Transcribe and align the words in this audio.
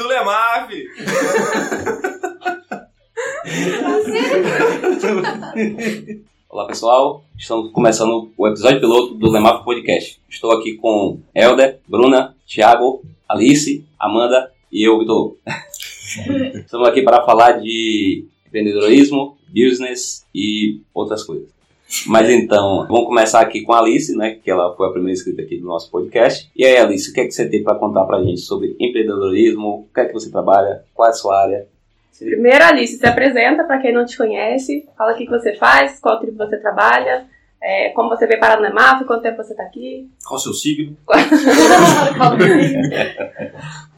do 0.00 0.08
Lemaf! 0.08 0.72
Olá 6.48 6.66
pessoal, 6.66 7.22
estamos 7.36 7.70
começando 7.70 8.32
o 8.34 8.48
episódio 8.48 8.80
piloto 8.80 9.14
do 9.16 9.30
Lemaf 9.30 9.62
Podcast. 9.62 10.18
Estou 10.26 10.52
aqui 10.52 10.78
com 10.78 11.20
Helder, 11.34 11.80
Bruna, 11.86 12.34
Thiago, 12.46 13.02
Alice, 13.28 13.86
Amanda 13.98 14.50
e 14.72 14.88
eu, 14.88 14.98
Vitor. 14.98 15.36
estamos 16.54 16.88
aqui 16.88 17.02
para 17.02 17.22
falar 17.26 17.60
de 17.60 18.24
empreendedorismo, 18.46 19.36
business 19.48 20.26
e 20.34 20.80
outras 20.94 21.24
coisas. 21.24 21.59
Mas 22.06 22.30
então, 22.30 22.86
vamos 22.86 23.06
começar 23.06 23.40
aqui 23.40 23.62
com 23.62 23.72
a 23.72 23.80
Alice, 23.80 24.16
né? 24.16 24.38
Que 24.42 24.50
ela 24.50 24.74
foi 24.76 24.88
a 24.88 24.92
primeira 24.92 25.12
inscrita 25.12 25.42
aqui 25.42 25.58
do 25.58 25.66
nosso 25.66 25.90
podcast. 25.90 26.50
E 26.54 26.64
aí, 26.64 26.76
Alice, 26.76 27.10
o 27.10 27.12
que, 27.12 27.20
é 27.20 27.24
que 27.24 27.32
você 27.32 27.48
tem 27.48 27.64
para 27.64 27.78
contar 27.78 28.04
para 28.04 28.18
a 28.18 28.22
gente 28.22 28.40
sobre 28.40 28.76
empreendedorismo? 28.78 29.68
O 29.68 29.88
que 29.92 30.00
é 30.00 30.04
que 30.04 30.12
você 30.12 30.30
trabalha? 30.30 30.84
Qual 30.94 31.08
é 31.08 31.10
a 31.10 31.14
sua 31.14 31.42
área? 31.42 31.66
Primeiro, 32.18 32.64
Alice, 32.64 32.98
se 32.98 33.06
apresenta 33.06 33.64
para 33.64 33.78
quem 33.78 33.92
não 33.92 34.04
te 34.04 34.16
conhece. 34.16 34.86
Fala 34.96 35.12
o 35.12 35.16
que, 35.16 35.24
que 35.24 35.30
você 35.30 35.56
faz, 35.56 35.98
qual 35.98 36.20
tribo 36.20 36.36
você 36.36 36.58
trabalha, 36.58 37.26
é, 37.62 37.90
como 37.90 38.08
você 38.08 38.26
veio 38.26 38.38
parar 38.38 38.60
no 38.60 38.66
EMAF, 38.66 39.04
quanto 39.04 39.22
tempo 39.22 39.42
você 39.42 39.52
está 39.52 39.64
aqui. 39.64 40.08
Qual 40.24 40.36
o 40.36 40.40
seu 40.40 40.52
signo? 40.54 40.96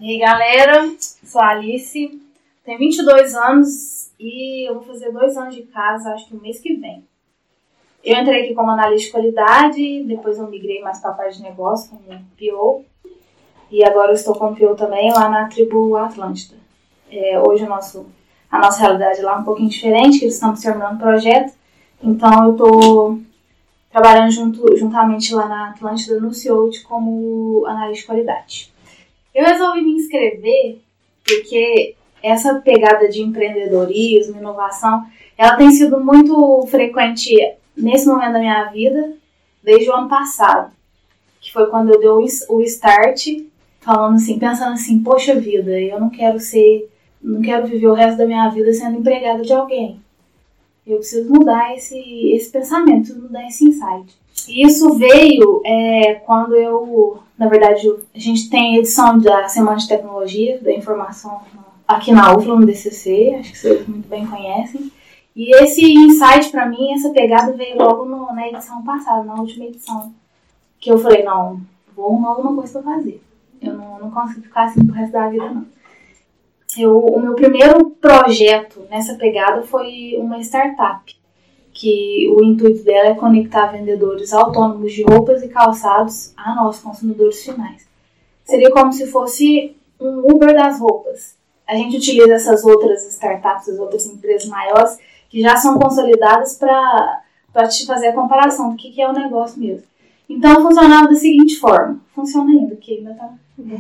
e 0.01 0.13
aí, 0.13 0.19
galera, 0.19 0.89
sou 1.25 1.41
a 1.41 1.51
Alice, 1.51 2.21
tenho 2.65 2.79
22 2.79 3.35
anos 3.35 4.13
e 4.19 4.69
eu 4.69 4.75
vou 4.75 4.83
fazer 4.83 5.13
dois 5.13 5.37
anos 5.37 5.55
de 5.55 5.63
casa, 5.63 6.11
acho 6.11 6.29
que 6.29 6.35
no 6.35 6.43
mês 6.43 6.61
que 6.61 6.75
vem. 6.75 7.05
Eu 8.05 8.21
entrei 8.21 8.45
aqui 8.45 8.55
como 8.55 8.71
analista 8.71 9.07
de 9.07 9.13
qualidade, 9.13 10.05
depois 10.05 10.37
eu 10.37 10.49
migrei 10.49 10.83
mais 10.83 10.99
para 10.99 11.11
a 11.11 11.15
parte 11.15 11.37
de 11.37 11.45
negócio, 11.45 11.91
como 11.91 12.21
PO. 12.37 12.85
E 13.71 13.85
agora 13.85 14.11
eu 14.11 14.15
estou 14.15 14.35
como 14.35 14.57
PO 14.57 14.75
também 14.75 15.13
lá 15.13 15.29
na 15.29 15.47
tribo 15.47 15.97
Atlântida. 15.97 16.57
É, 17.11 17.39
hoje 17.39 17.65
o 17.65 17.69
nosso, 17.69 18.07
a 18.51 18.59
nossa 18.59 18.81
realidade 18.81 19.23
lá 19.23 19.35
é 19.35 19.39
um 19.39 19.45
pouquinho 19.45 19.69
diferente, 19.69 20.19
que 20.19 20.25
eles 20.25 20.35
estão 20.35 20.53
terminando 20.55 20.97
o 20.97 20.99
projeto. 20.99 21.53
Então 22.03 22.45
eu 22.45 22.53
estou 22.53 23.19
trabalhando 23.91 24.33
junto, 24.33 24.77
juntamente 24.77 25.33
lá 25.33 25.47
na 25.47 25.71
Atlântida 25.71 26.19
no 26.21 26.35
CIOT 26.35 26.83
como 26.83 27.65
analista 27.67 28.01
de 28.01 28.07
qualidade. 28.07 28.73
Eu 29.33 29.45
resolvi 29.45 29.81
me 29.81 29.93
inscrever 29.93 30.81
porque 31.25 31.95
essa 32.21 32.57
pegada 32.57 33.09
de 33.09 33.23
empreendedorismo, 33.23 34.39
inovação, 34.39 35.05
ela 35.39 35.57
tem 35.57 35.71
sido 35.71 36.01
muito 36.01 36.67
frequente 36.67 37.35
nesse 37.83 38.07
momento 38.07 38.33
da 38.33 38.39
minha 38.39 38.65
vida 38.67 39.15
desde 39.63 39.91
o 39.91 39.95
ano 39.95 40.09
passado, 40.09 40.73
que 41.41 41.53
foi 41.53 41.67
quando 41.67 41.93
eu 41.93 41.99
dei 41.99 42.09
o 42.49 42.61
start, 42.63 43.27
falando 43.81 44.17
assim, 44.17 44.39
pensando 44.39 44.73
assim, 44.73 45.03
poxa 45.03 45.35
vida, 45.35 45.79
eu 45.81 45.99
não 46.01 46.11
quero 46.11 46.39
ser 46.39 46.89
não 47.23 47.41
quero 47.41 47.67
viver 47.67 47.87
o 47.87 47.95
resto 47.95 48.19
da 48.19 48.27
minha 48.27 48.49
vida 48.49 48.73
sendo 48.73 48.99
empregada 48.99 49.43
de 49.43 49.53
alguém. 49.53 50.01
Eu 50.85 50.97
preciso 50.97 51.33
mudar 51.33 51.75
esse, 51.77 51.97
esse 52.33 52.51
pensamento, 52.51 53.15
mudar 53.15 53.47
esse 53.47 53.65
insight. 53.65 54.13
E 54.49 54.67
isso 54.67 54.93
veio 54.95 55.63
é, 55.65 56.15
quando 56.27 56.57
eu, 56.57 57.19
na 57.39 57.49
verdade, 57.49 57.89
a 58.13 58.19
gente 58.19 58.51
tem 58.51 58.79
edição 58.79 59.21
da 59.21 59.49
Semana 59.49 59.77
de 59.77 59.87
Tecnologia, 59.87 60.59
da 60.61 60.73
Informação 60.73 61.41
aqui 61.87 62.11
na 62.11 62.37
UFLA, 62.37 62.59
no 62.59 62.67
DCC, 62.67 63.37
acho 63.39 63.53
que 63.53 63.59
vocês 63.59 63.87
muito 63.87 64.09
bem 64.09 64.27
conhecem. 64.27 64.91
E 65.35 65.55
esse 65.63 65.83
insight 65.93 66.51
para 66.51 66.69
mim, 66.69 66.93
essa 66.93 67.11
pegada 67.11 67.53
veio 67.53 67.79
logo 67.79 68.05
no, 68.05 68.33
na 68.35 68.49
edição 68.49 68.83
passada, 68.83 69.25
na 69.25 69.35
última 69.35 69.65
edição. 69.65 70.13
Que 70.79 70.91
eu 70.91 70.99
falei, 70.99 71.23
não, 71.23 71.61
vou 71.95 72.07
arrumar 72.07 72.29
alguma 72.31 72.55
coisa 72.57 72.81
para 72.81 72.95
fazer. 72.95 73.23
Eu 73.61 73.75
não, 73.75 73.99
não 73.99 74.11
consigo 74.11 74.43
ficar 74.43 74.65
assim 74.65 74.85
pro 74.85 74.95
resto 74.95 75.13
da 75.13 75.29
vida, 75.29 75.51
não 75.51 75.67
eu, 76.81 76.99
o 76.99 77.21
meu 77.21 77.35
primeiro 77.35 77.91
projeto 77.91 78.87
nessa 78.91 79.15
pegada 79.15 79.63
foi 79.63 80.17
uma 80.19 80.41
startup, 80.41 81.15
que 81.73 82.31
o 82.35 82.43
intuito 82.43 82.85
dela 82.85 83.09
é 83.09 83.15
conectar 83.15 83.67
vendedores 83.67 84.33
autônomos 84.33 84.93
de 84.93 85.03
roupas 85.03 85.43
e 85.43 85.49
calçados 85.49 86.33
a 86.37 86.55
nós, 86.55 86.81
consumidores 86.81 87.43
finais. 87.43 87.87
Seria 88.45 88.71
como 88.71 88.93
se 88.93 89.07
fosse 89.07 89.77
um 90.01 90.19
Uber 90.19 90.55
das 90.55 90.81
roupas. 90.81 91.37
A 91.67 91.75
gente 91.77 91.97
utiliza 91.97 92.35
essas 92.35 92.65
outras 92.65 93.07
startups, 93.15 93.69
as 93.69 93.79
outras 93.79 94.07
empresas 94.07 94.49
maiores, 94.49 94.99
que 95.33 95.41
já 95.41 95.57
são 95.57 95.79
consolidadas 95.79 96.59
para 96.59 97.67
te 97.67 97.87
fazer 97.87 98.09
a 98.09 98.13
comparação 98.13 98.71
do 98.71 98.77
que, 98.77 98.91
que 98.91 99.01
é 99.01 99.09
o 99.09 99.15
negócio 99.15 99.59
mesmo. 99.59 99.87
Então 100.29 100.61
funcionava 100.61 101.09
da 101.09 101.15
seguinte 101.15 101.59
forma, 101.59 101.99
funciona 102.15 102.51
ainda, 102.51 102.75
porque 102.75 102.93
ainda 102.93 103.13
está 103.13 103.31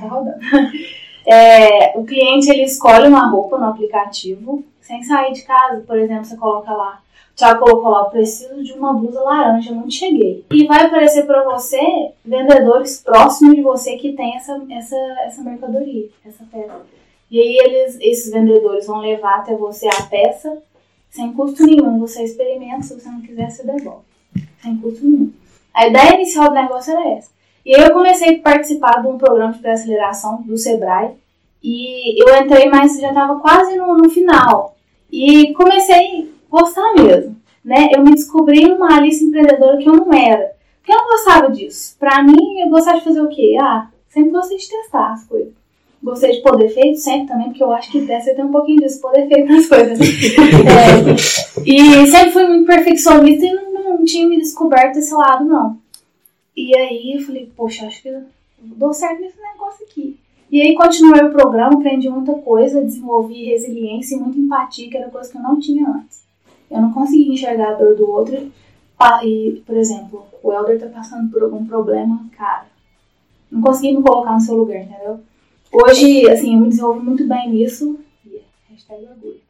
tá 0.00 0.08
rodando. 0.08 0.38
É, 1.24 1.96
o 1.96 2.02
cliente 2.02 2.50
ele 2.50 2.64
escolhe 2.64 3.06
uma 3.06 3.28
roupa 3.28 3.56
no 3.56 3.66
aplicativo, 3.66 4.64
sem 4.80 5.04
sair 5.04 5.32
de 5.32 5.42
casa, 5.42 5.80
por 5.86 5.96
exemplo, 5.96 6.24
você 6.24 6.36
coloca 6.36 6.72
lá, 6.72 7.00
o 7.30 7.36
Thiago 7.36 7.60
colocou 7.60 7.90
lá, 7.92 8.06
preciso 8.06 8.60
de 8.60 8.72
uma 8.72 8.92
blusa 8.92 9.20
laranja, 9.20 9.72
não 9.72 9.88
cheguei. 9.88 10.44
E 10.50 10.66
vai 10.66 10.86
aparecer 10.86 11.24
para 11.24 11.44
você 11.44 11.78
vendedores 12.24 13.00
próximos 13.00 13.54
de 13.54 13.62
você 13.62 13.96
que 13.98 14.14
tem 14.14 14.34
essa, 14.34 14.60
essa, 14.68 14.96
essa 15.24 15.42
mercadoria, 15.42 16.08
essa 16.26 16.44
peça. 16.50 16.80
E 17.30 17.38
aí 17.38 17.56
eles, 17.56 17.98
esses 18.00 18.32
vendedores 18.32 18.88
vão 18.88 18.98
levar 18.98 19.36
até 19.36 19.54
você 19.54 19.86
a 19.86 20.02
peça 20.10 20.60
sem 21.12 21.32
custo 21.32 21.64
nenhum. 21.64 22.00
Você 22.00 22.24
experimenta, 22.24 22.82
se 22.82 22.94
você 22.94 23.08
não 23.08 23.20
quiser, 23.20 23.50
você 23.50 23.64
devolve. 23.64 24.04
Sem 24.60 24.76
custo 24.78 25.04
nenhum. 25.04 25.30
A 25.72 25.86
ideia 25.86 26.14
inicial 26.14 26.48
do 26.48 26.54
negócio 26.54 26.92
era 26.92 27.08
essa. 27.12 27.30
E 27.64 27.76
aí 27.76 27.82
eu 27.82 27.92
comecei 27.92 28.36
a 28.36 28.42
participar 28.42 29.00
de 29.00 29.06
um 29.06 29.18
programa 29.18 29.52
de 29.52 29.60
pré-aceleração 29.60 30.42
do 30.42 30.56
Sebrae. 30.56 31.12
E 31.62 32.20
eu 32.20 32.42
entrei, 32.42 32.68
mas 32.68 32.98
já 32.98 33.10
estava 33.10 33.38
quase 33.38 33.76
no, 33.76 33.96
no, 33.96 34.10
final. 34.10 34.76
E 35.10 35.52
comecei 35.54 36.22
a 36.22 36.50
gostar 36.50 36.94
mesmo. 36.94 37.36
Né? 37.64 37.90
Eu 37.94 38.02
me 38.02 38.14
descobri 38.14 38.64
uma 38.64 38.96
Alice 38.96 39.22
empreendedora 39.22 39.78
que 39.78 39.88
eu 39.88 39.94
não 39.94 40.12
era. 40.12 40.52
Porque 40.78 40.92
eu 40.92 40.96
não 40.96 41.10
gostava 41.10 41.50
disso. 41.52 41.94
Pra 42.00 42.22
mim, 42.22 42.60
eu 42.60 42.70
gostava 42.70 42.98
de 42.98 43.04
fazer 43.04 43.20
o 43.20 43.28
quê? 43.28 43.56
Ah, 43.60 43.88
sempre 44.08 44.30
gostei 44.30 44.56
de 44.56 44.68
testar 44.68 45.12
as 45.12 45.24
coisas. 45.24 45.61
Gostei 46.02 46.32
de 46.32 46.42
poder 46.42 46.68
feito 46.70 46.98
sempre 46.98 47.28
também, 47.28 47.48
porque 47.48 47.62
eu 47.62 47.72
acho 47.72 47.90
que 47.90 48.06
testa 48.06 48.34
tem 48.34 48.44
um 48.44 48.50
pouquinho 48.50 48.80
disso, 48.80 49.00
poder 49.00 49.28
feito 49.28 49.52
nas 49.52 49.66
coisas. 49.66 49.98
é, 50.00 51.62
e 51.64 52.06
sempre 52.08 52.32
fui 52.32 52.46
muito 52.46 52.66
perfeccionista 52.66 53.46
e 53.46 53.54
não, 53.54 53.72
não 53.72 54.04
tinha 54.04 54.26
me 54.26 54.36
descoberto 54.36 54.96
esse 54.96 55.14
lado, 55.14 55.44
não. 55.44 55.78
E 56.56 56.76
aí 56.76 57.14
eu 57.14 57.20
falei, 57.20 57.50
poxa, 57.56 57.86
acho 57.86 58.02
que 58.02 58.08
eu 58.08 58.22
dou 58.58 58.92
certo 58.92 59.20
nesse 59.20 59.40
negócio 59.40 59.86
aqui. 59.86 60.18
E 60.50 60.60
aí 60.60 60.74
continuei 60.74 61.22
o 61.22 61.32
programa, 61.32 61.78
aprendi 61.78 62.10
muita 62.10 62.34
coisa, 62.34 62.82
desenvolvi 62.82 63.44
resiliência 63.44 64.16
e 64.16 64.18
muita 64.18 64.38
empatia, 64.38 64.90
que 64.90 64.96
era 64.96 65.08
coisa 65.08 65.30
que 65.30 65.38
eu 65.38 65.42
não 65.42 65.58
tinha 65.58 65.88
antes. 65.88 66.22
Eu 66.70 66.82
não 66.82 66.92
conseguia 66.92 67.32
enxergar 67.32 67.70
a 67.70 67.74
dor 67.74 67.94
do 67.94 68.10
outro. 68.10 68.50
E, 69.24 69.62
por 69.66 69.76
exemplo, 69.76 70.26
o 70.42 70.52
Elder 70.52 70.78
tá 70.78 70.86
passando 70.86 71.30
por 71.30 71.42
algum 71.42 71.64
problema, 71.64 72.24
cara. 72.36 72.66
Não 73.50 73.60
consegui 73.60 73.96
me 73.96 74.02
colocar 74.02 74.34
no 74.34 74.40
seu 74.40 74.54
lugar, 74.54 74.82
entendeu? 74.82 75.20
Hoje, 75.72 76.28
assim, 76.30 76.54
eu 76.54 76.60
me 76.60 76.68
desenvolvi 76.68 77.00
muito 77.00 77.26
bem 77.26 77.50
nisso. 77.50 77.98
Hashtag 78.70 79.06
orgulho. 79.06 79.40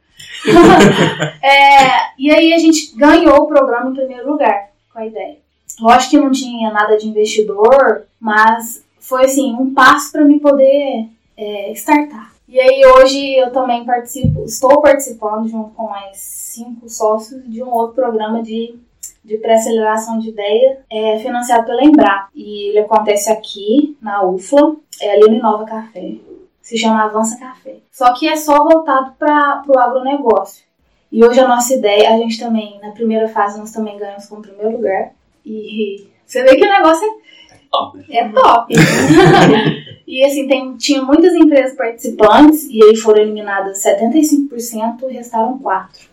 é, 1.43 2.13
e 2.17 2.31
aí 2.31 2.53
a 2.53 2.57
gente 2.57 2.95
ganhou 2.95 3.43
o 3.43 3.47
programa 3.47 3.91
em 3.91 3.95
primeiro 3.95 4.31
lugar, 4.31 4.69
com 4.91 4.99
a 4.99 5.05
ideia. 5.05 5.37
Lógico 5.79 6.11
que 6.11 6.17
não 6.17 6.31
tinha 6.31 6.71
nada 6.71 6.97
de 6.97 7.07
investidor, 7.07 8.03
mas 8.19 8.83
foi 8.99 9.25
assim 9.25 9.53
um 9.53 9.73
passo 9.73 10.11
para 10.11 10.23
me 10.23 10.39
poder 10.39 11.09
é, 11.35 11.71
startar. 11.73 12.33
E 12.47 12.59
aí 12.59 12.85
hoje 12.85 13.35
eu 13.35 13.51
também 13.51 13.83
participo, 13.83 14.43
estou 14.45 14.81
participando 14.81 15.47
junto 15.47 15.71
com 15.71 15.89
mais 15.89 16.17
cinco 16.17 16.87
sócios 16.87 17.43
de 17.49 17.63
um 17.63 17.69
outro 17.69 17.95
programa 17.95 18.43
de, 18.43 18.75
de 19.23 19.37
pré-aceleração 19.37 20.19
de 20.19 20.29
ideia 20.29 20.79
é, 20.91 21.19
financiado 21.19 21.65
pela 21.65 21.83
Embrapa. 21.83 22.29
E 22.35 22.69
ele 22.69 22.79
acontece 22.79 23.31
aqui 23.31 23.97
na 24.01 24.23
UFLA, 24.23 24.75
é 25.01 25.13
ali 25.13 25.29
no 25.29 25.37
Inova 25.37 25.65
Café. 25.65 26.15
Se 26.61 26.77
chama 26.77 27.03
Avança 27.03 27.37
Café. 27.37 27.77
Só 27.91 28.13
que 28.13 28.27
é 28.27 28.35
só 28.35 28.63
voltado 28.63 29.13
para 29.17 29.63
o 29.67 29.79
agronegócio. 29.79 30.63
E 31.11 31.23
hoje 31.23 31.39
a 31.39 31.47
nossa 31.47 31.73
ideia, 31.73 32.09
a 32.09 32.17
gente 32.17 32.39
também, 32.39 32.79
na 32.81 32.91
primeira 32.91 33.27
fase, 33.27 33.59
nós 33.59 33.71
também 33.71 33.97
ganhamos 33.97 34.25
como 34.25 34.41
primeiro 34.41 34.77
lugar. 34.77 35.11
E 35.45 36.07
você 36.25 36.41
vê 36.41 36.55
que 36.55 36.65
o 36.65 36.69
negócio 36.69 37.05
é 37.05 37.57
top. 37.69 38.05
É 38.09 38.29
top. 38.29 38.73
e 40.07 40.25
assim, 40.25 40.47
tem, 40.47 40.75
tinha 40.75 41.01
muitas 41.03 41.33
empresas 41.33 41.77
participantes 41.77 42.67
e 42.69 42.83
aí 42.83 42.95
foram 42.95 43.21
eliminadas 43.21 43.83
75%, 43.83 45.07
restaram 45.11 45.59
quatro. 45.59 46.12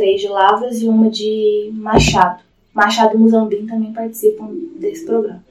Três 0.00 0.22
de 0.22 0.28
Lavras 0.28 0.80
e 0.80 0.88
uma 0.88 1.10
de 1.10 1.70
Machado. 1.74 2.42
Machado 2.72 3.16
e 3.16 3.18
Muzambim 3.18 3.66
também 3.66 3.92
participam 3.92 4.48
desse 4.76 5.04
programa. 5.04 5.44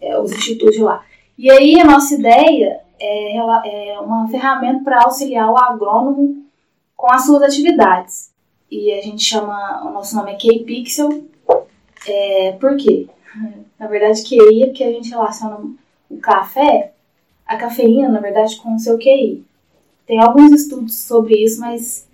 É, 0.00 0.18
os 0.18 0.32
institutos 0.32 0.74
de 0.74 0.82
lá. 0.82 1.04
E 1.38 1.48
aí 1.48 1.78
a 1.78 1.84
nossa 1.84 2.16
ideia 2.16 2.80
é, 2.98 3.36
é 3.36 4.00
uma 4.00 4.26
ferramenta 4.26 4.82
para 4.82 5.04
auxiliar 5.04 5.48
o 5.48 5.56
agrônomo 5.56 6.44
com 6.96 7.06
as 7.12 7.24
suas 7.24 7.40
atividades. 7.44 8.32
E 8.68 8.90
a 8.90 9.00
gente 9.00 9.22
chama, 9.22 9.86
o 9.86 9.92
nosso 9.92 10.16
nome 10.16 10.32
é 10.32 10.36
K-Pixel, 10.38 11.22
é, 12.04 12.56
por 12.58 12.76
quê? 12.76 13.06
Na 13.78 13.86
verdade, 13.86 14.24
QI 14.24 14.64
é 14.64 14.66
porque 14.66 14.82
a 14.82 14.90
gente 14.90 15.10
relaciona 15.10 15.60
o 16.10 16.18
café. 16.18 16.94
a 17.46 17.56
cafeína, 17.56 18.08
na 18.08 18.18
verdade, 18.18 18.56
com 18.56 18.74
o 18.74 18.78
seu 18.80 18.98
QI. 18.98 19.44
Tem 20.04 20.18
alguns 20.18 20.50
estudos 20.50 20.96
sobre 20.96 21.44
isso, 21.44 21.60
mas 21.60 22.08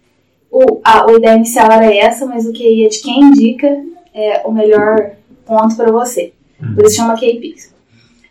o, 0.50 0.81
a, 0.85 1.06
a 1.08 1.12
ideia 1.12 1.37
inicial 1.37 1.70
era 1.70 1.94
essa, 1.94 2.26
mas 2.26 2.47
o 2.47 2.52
QI 2.52 2.85
é 2.85 2.88
de 2.88 3.00
quem 3.00 3.20
indica 3.20 3.85
é, 4.12 4.43
o 4.44 4.52
melhor 4.52 5.12
ponto 5.47 5.76
para 5.76 5.93
você. 5.93 6.32
Por 6.75 6.85
isso 6.85 6.97
chama 6.97 7.19
QI 7.19 7.41
Pixel. 7.41 7.73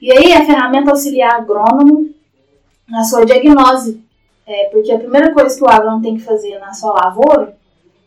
E 0.01 0.11
aí 0.11 0.33
a 0.33 0.45
ferramenta 0.45 0.91
auxiliar 0.91 1.35
agrônomo 1.35 2.09
na 2.87 3.03
sua 3.03 3.25
diagnose. 3.25 4.01
É, 4.45 4.65
porque 4.71 4.91
a 4.91 4.97
primeira 4.97 5.31
coisa 5.31 5.55
que 5.55 5.63
o 5.63 5.69
agrônomo 5.69 6.01
tem 6.01 6.15
que 6.15 6.23
fazer 6.23 6.57
na 6.57 6.73
sua 6.73 6.93
lavoura 6.93 7.55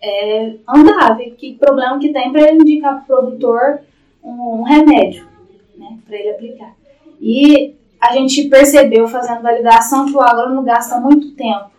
é 0.03 0.55
andar, 0.69 1.17
ver 1.17 1.31
que 1.37 1.55
problema 1.55 2.00
que 2.00 2.12
tem 2.12 2.32
para 2.32 2.49
ele 2.49 2.62
indicar 2.62 2.94
para 2.94 3.03
o 3.03 3.06
produtor 3.06 3.81
um, 4.25 4.61
um 4.61 4.62
remédio 4.62 5.25
né, 5.76 5.99
para 6.05 6.17
ele 6.17 6.31
aplicar. 6.31 6.75
E 7.20 7.75
a 8.00 8.12
gente 8.12 8.49
percebeu 8.49 9.06
fazendo 9.06 9.43
validação 9.43 10.06
que 10.06 10.17
o 10.17 10.20
agrônomo 10.20 10.62
gasta 10.62 10.99
muito 10.99 11.32
tempo 11.37 11.70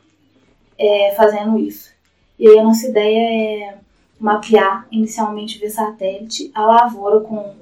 é, 0.80 1.14
fazendo 1.18 1.60
isso. 1.60 1.93
E 2.38 2.48
aí 2.48 2.60
a 2.60 2.64
nossa 2.64 2.88
ideia 2.88 3.20
é 3.20 3.78
mapear 4.20 4.88
inicialmente 4.92 5.60
via 5.60 5.70
satélite 5.70 6.52
a 6.54 6.66
lavoura 6.66 7.20
com 7.22 7.54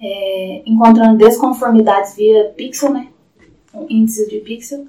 é, 0.00 0.62
encontrando 0.66 1.16
desconformidades 1.16 2.16
via 2.16 2.52
pixel, 2.56 2.92
né? 2.92 3.08
Um 3.74 3.86
índice 3.88 4.28
de 4.28 4.40
pixel. 4.40 4.86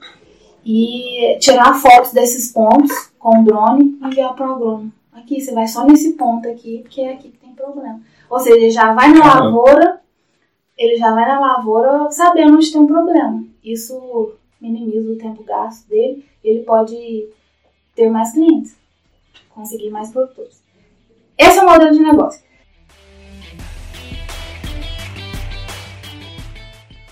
E 0.65 1.37
tirar 1.39 1.73
fotos 1.75 2.11
desses 2.11 2.51
pontos 2.51 2.91
com 3.17 3.39
o 3.39 3.43
drone 3.43 3.97
e 4.01 4.05
enviar 4.05 4.35
para 4.35 4.49
o 4.49 4.55
agrônomo. 4.55 4.91
Aqui, 5.13 5.39
você 5.39 5.53
vai 5.53 5.67
só 5.67 5.85
nesse 5.85 6.13
ponto 6.13 6.47
aqui, 6.49 6.79
porque 6.83 7.01
é 7.01 7.13
aqui 7.13 7.29
que 7.29 7.37
tem 7.37 7.53
problema. 7.53 8.01
Ou 8.29 8.39
seja, 8.39 8.57
ele 8.57 8.69
já 8.69 8.93
vai 8.93 9.13
na 9.13 9.25
lavoura, 9.25 10.01
ele 10.77 10.97
já 10.97 11.13
vai 11.13 11.25
na 11.25 11.39
lavoura 11.39 12.11
sabendo 12.11 12.55
onde 12.55 12.71
tem 12.71 12.81
um 12.81 12.87
problema. 12.87 13.43
Isso 13.63 14.33
minimiza 14.59 15.11
o 15.11 15.17
tempo 15.17 15.43
gasto 15.43 15.87
dele, 15.87 16.25
ele 16.43 16.63
pode 16.63 17.29
ter 17.95 18.09
mais 18.09 18.31
clientes, 18.31 18.75
conseguir 19.57 19.89
mais 19.89 20.11
produtores. 20.11 20.63
Esse 21.35 21.57
é 21.57 21.63
o 21.63 21.69
modelo 21.69 21.91
de 21.91 21.99
negócio. 21.99 22.45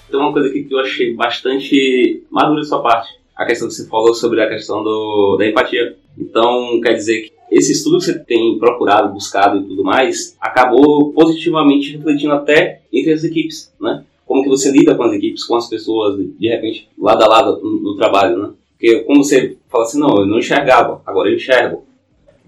Tem 0.10 0.20
uma 0.20 0.32
coisa 0.32 0.50
aqui 0.50 0.64
que 0.64 0.74
eu 0.74 0.80
achei 0.80 1.16
bastante 1.16 2.24
madura 2.30 2.64
sua 2.64 2.84
parte. 2.84 3.10
A 3.36 3.46
questão 3.46 3.68
que 3.68 3.74
você 3.74 3.88
falou 3.88 4.14
sobre 4.14 4.42
a 4.42 4.48
questão 4.48 4.84
do, 4.84 5.36
da 5.38 5.48
empatia. 5.48 5.98
Então, 6.18 6.80
quer 6.82 6.94
dizer 6.94 7.24
que 7.24 7.34
esse 7.52 7.74
estudo 7.74 7.98
que 7.98 8.06
você 8.06 8.20
tem 8.20 8.58
procurado, 8.60 9.12
buscado 9.12 9.58
e 9.58 9.64
tudo 9.64 9.84
mais, 9.84 10.38
acabou 10.40 11.12
positivamente 11.14 11.98
refletindo 11.98 12.34
até 12.34 12.84
entre 12.94 13.12
as 13.12 13.24
equipes, 13.24 13.74
né? 13.82 14.06
Como 14.26 14.42
que 14.44 14.50
você 14.50 14.72
lida 14.72 14.96
com 14.96 15.04
as 15.04 15.14
equipes, 15.14 15.44
com 15.44 15.56
as 15.56 15.68
pessoas, 15.68 16.18
de 16.18 16.48
repente, 16.48 16.90
lado 16.98 17.24
a 17.24 17.28
lado 17.28 17.60
no, 17.62 17.82
no 17.82 17.96
trabalho, 17.96 18.38
né? 18.38 18.54
Porque 18.72 19.02
como 19.02 19.24
você 19.24 19.58
fala 19.68 19.84
assim, 19.84 20.00
não, 20.00 20.18
eu 20.18 20.26
não 20.26 20.40
enxergava, 20.40 21.02
agora 21.06 21.30
eu 21.30 21.36
enxergo. 21.36 21.85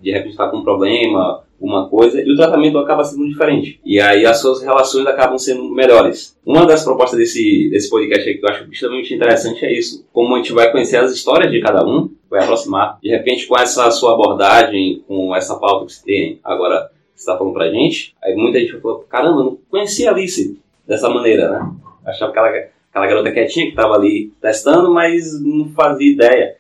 De 0.02 0.12
repente 0.12 0.32
está 0.32 0.48
com 0.48 0.58
um 0.58 0.64
problema, 0.64 1.44
uma 1.60 1.90
coisa 1.90 2.22
e 2.22 2.32
o 2.32 2.36
tratamento 2.36 2.78
acaba 2.78 3.04
sendo 3.04 3.28
diferente. 3.28 3.80
E 3.84 4.00
aí 4.00 4.26
as 4.26 4.40
suas 4.40 4.62
relações 4.62 5.06
acabam 5.08 5.38
sendo 5.38 5.70
melhores. 5.70 6.38
Uma 6.46 6.66
das 6.66 6.84
propostas 6.84 7.18
desse, 7.20 7.70
desse 7.72 7.90
podcast 7.90 8.34
que 8.34 8.46
eu 8.46 8.50
acho 8.50 8.72
extremamente 8.72 9.14
interessante 9.14 9.66
é 9.66 9.78
isso. 9.78 10.06
Como 10.14 10.34
a 10.36 10.38
gente 10.38 10.54
vai 10.54 10.72
conhecer 10.72 10.98
as 10.98 11.12
histórias 11.12 11.52
de 11.52 11.60
cada 11.60 11.86
um, 11.86 12.10
vai 12.30 12.44
aproximar. 12.44 13.00
De 13.02 13.10
repente, 13.10 13.48
com 13.48 13.58
essa 13.58 13.90
sua 13.92 14.14
abordagem, 14.14 15.04
com 15.08 15.36
essa 15.36 15.56
pauta 15.58 15.86
que 15.86 15.94
você 15.94 16.06
tem 16.06 16.40
agora, 16.44 16.90
que 17.14 17.22
você 17.22 17.30
está 17.30 17.38
falando 17.38 17.54
pra 17.54 17.72
gente, 17.72 18.16
aí 18.24 18.36
muita 18.36 18.60
gente 18.60 18.80
falou, 18.80 19.00
caramba, 19.10 19.44
não 19.44 19.58
conhecia 19.70 20.10
a 20.10 20.14
Alice 20.14 20.60
dessa 20.86 21.10
maneira, 21.10 21.50
né? 21.50 21.72
Achava 22.06 22.32
que 22.32 22.40
aquela 22.40 23.08
garota 23.08 23.32
quietinha 23.32 23.66
que 23.66 23.72
estava 23.72 23.96
ali 23.96 24.32
testando, 24.42 24.94
mas 24.94 25.42
não 25.42 25.70
fazia 25.70 26.12
ideia. 26.12 26.56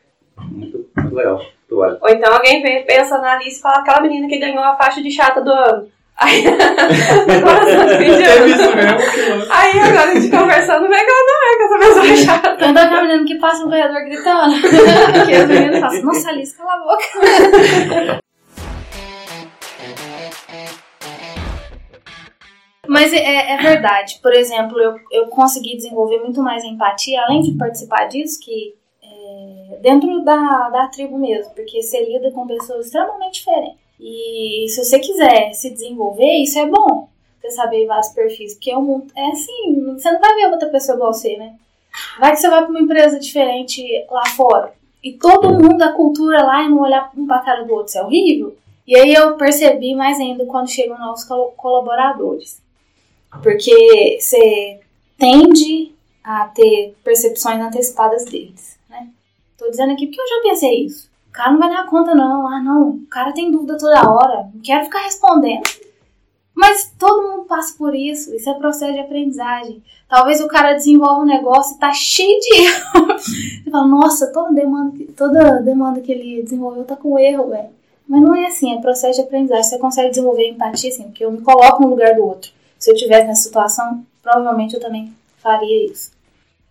Muito, 0.52 0.86
muito 0.96 1.16
legal. 1.16 1.42
Ou 1.70 2.10
então 2.10 2.34
alguém 2.34 2.62
pensa 2.86 3.18
na 3.20 3.34
Alice 3.34 3.60
e 3.60 3.62
fala 3.62 3.80
aquela 3.80 4.02
menina 4.02 4.28
que 4.28 4.40
ganhou 4.40 4.64
a 4.64 4.76
faixa 4.78 5.02
de 5.02 5.12
chata 5.12 5.42
do 5.42 5.52
ano. 5.52 5.90
Aí, 6.20 6.44
agora 6.48 7.64
mesmo, 7.64 8.72
Aí 9.52 9.80
agora 9.80 10.12
a 10.12 10.16
gente 10.16 10.32
conversando, 10.32 10.90
vê 10.90 10.96
que 11.06 11.12
ela 11.12 11.24
não 11.28 11.44
é 11.46 11.58
com 11.58 11.64
essa 11.64 11.78
pessoa 11.78 12.16
chata. 12.16 12.56
Então 12.56 12.70
aquela 12.70 13.02
menina 13.04 13.24
que 13.26 13.36
passa 13.36 13.64
no 13.64 13.70
corredor 13.70 14.04
gritando. 14.04 14.56
que 15.28 15.36
as 15.36 15.48
meninas 15.48 15.80
falam, 15.80 16.04
nossa 16.04 16.30
Alice, 16.30 16.58
cala 16.58 16.74
a 16.74 16.80
boca. 16.80 17.04
Mas 22.88 23.14
é, 23.14 23.52
é, 23.52 23.58
verdade. 23.58 24.20
Por 24.24 24.34
exemplo, 24.34 24.80
eu, 24.80 24.96
eu 25.12 25.28
consegui 25.28 25.76
desenvolver 25.76 26.20
muito 26.20 26.42
mais 26.42 26.64
empatia, 26.64 27.22
além 27.22 27.42
de 27.42 27.52
participar 27.58 28.06
disso, 28.06 28.40
que 28.42 28.74
dentro 29.82 30.24
da, 30.24 30.70
da 30.70 30.88
tribo 30.88 31.18
mesmo, 31.18 31.54
porque 31.54 31.82
você 31.82 32.04
lida 32.04 32.32
com 32.32 32.48
pessoas 32.48 32.86
extremamente 32.86 33.40
diferentes. 33.40 33.80
E 34.00 34.66
se 34.70 34.84
você 34.84 35.00
quiser 35.00 35.54
se 35.54 35.70
desenvolver, 35.72 36.42
isso 36.42 36.60
é 36.60 36.66
bom. 36.66 37.08
Você 37.42 37.52
saber 37.52 37.86
vários 37.86 38.10
perfis, 38.10 38.54
porque 38.54 38.72
é, 38.72 38.78
um, 38.78 39.06
é 39.16 39.28
assim, 39.30 39.94
você 39.94 40.12
não 40.12 40.20
vai 40.20 40.36
ver 40.36 40.48
outra 40.48 40.70
pessoa 40.70 40.96
igual 40.96 41.14
você, 41.14 41.38
né? 41.38 41.56
Vai 42.20 42.32
que 42.32 42.38
você 42.38 42.50
vai 42.50 42.62
para 42.62 42.70
uma 42.70 42.82
empresa 42.82 43.20
diferente 43.20 43.84
lá 44.10 44.26
fora 44.36 44.78
e 45.04 45.14
todo 45.14 45.54
mundo, 45.54 45.82
a 45.82 45.94
cultura 45.94 46.44
lá 46.44 46.64
e 46.64 46.70
não 46.70 46.82
olhar 46.82 47.12
um 47.16 47.26
para 47.26 47.38
a 47.38 47.44
cara 47.44 47.64
do 47.64 47.74
outro, 47.74 47.88
isso 47.88 47.98
é 47.98 48.04
horrível. 48.04 48.58
E 48.86 48.94
aí 48.98 49.14
eu 49.14 49.38
percebi 49.38 49.96
mais 49.96 50.20
ainda 50.20 50.46
quando 50.46 50.70
chegam 50.70 50.98
novos 50.98 51.24
colaboradores. 51.56 52.62
Porque 53.44 54.18
você 54.20 54.80
tende 55.18 55.94
a 56.24 56.46
ter 56.48 56.96
percepções 57.04 57.62
antecipadas 57.62 58.26
deles. 58.26 58.77
Tô 59.58 59.70
dizendo 59.70 59.94
aqui 59.94 60.06
porque 60.06 60.22
eu 60.22 60.28
já 60.28 60.42
pensei 60.44 60.86
isso. 60.86 61.10
O 61.30 61.32
cara 61.32 61.52
não 61.52 61.60
vai 61.60 61.70
dar 61.70 61.88
conta, 61.88 62.14
não. 62.14 62.48
Ah, 62.48 62.62
não. 62.62 62.90
O 62.90 63.08
cara 63.08 63.34
tem 63.34 63.52
dúvida 63.52 63.78
toda 63.78 64.10
hora. 64.10 64.50
Não 64.54 64.62
quero 64.62 64.86
ficar 64.86 65.00
respondendo. 65.00 65.64
Mas 66.54 66.94
todo 66.98 67.28
mundo 67.28 67.46
passa 67.46 67.76
por 67.78 67.96
isso. 67.96 68.36
Isso 68.36 68.50
é 68.50 68.54
processo 68.54 68.94
de 68.94 69.00
aprendizagem. 69.00 69.82
Talvez 70.08 70.42
o 70.42 70.48
cara 70.48 70.74
desenvolva 70.74 71.22
um 71.22 71.26
negócio 71.26 71.76
e 71.76 71.80
tá 71.80 71.92
cheio 71.92 72.40
de 72.40 72.56
erro. 72.62 73.08
Você 73.18 73.72
fala, 73.72 73.88
nossa, 73.88 74.32
toda 74.32 74.54
demanda, 74.54 75.06
toda 75.16 75.62
demanda 75.62 76.02
que 76.02 76.12
ele 76.12 76.44
desenvolveu 76.44 76.84
tá 76.84 76.96
com 76.96 77.20
erro, 77.20 77.50
velho. 77.50 77.70
Mas 78.08 78.22
não 78.22 78.36
é 78.36 78.48
assim, 78.48 78.74
é 78.74 78.82
processo 78.82 79.20
de 79.20 79.28
aprendizagem. 79.28 79.64
Você 79.64 79.78
consegue 79.80 80.10
desenvolver 80.10 80.48
empatia, 80.48 80.90
assim, 80.90 81.04
porque 81.04 81.26
eu 81.26 81.32
me 81.32 81.42
coloco 81.42 81.82
no 81.82 81.90
lugar 81.90 82.16
do 82.16 82.24
outro. 82.24 82.52
Se 82.80 82.90
eu 82.90 82.96
estivesse 82.96 83.28
nessa 83.28 83.44
situação, 83.44 84.06
provavelmente 84.24 84.76
eu 84.76 84.80
também 84.80 85.14
faria 85.38 85.92
isso. 85.92 86.12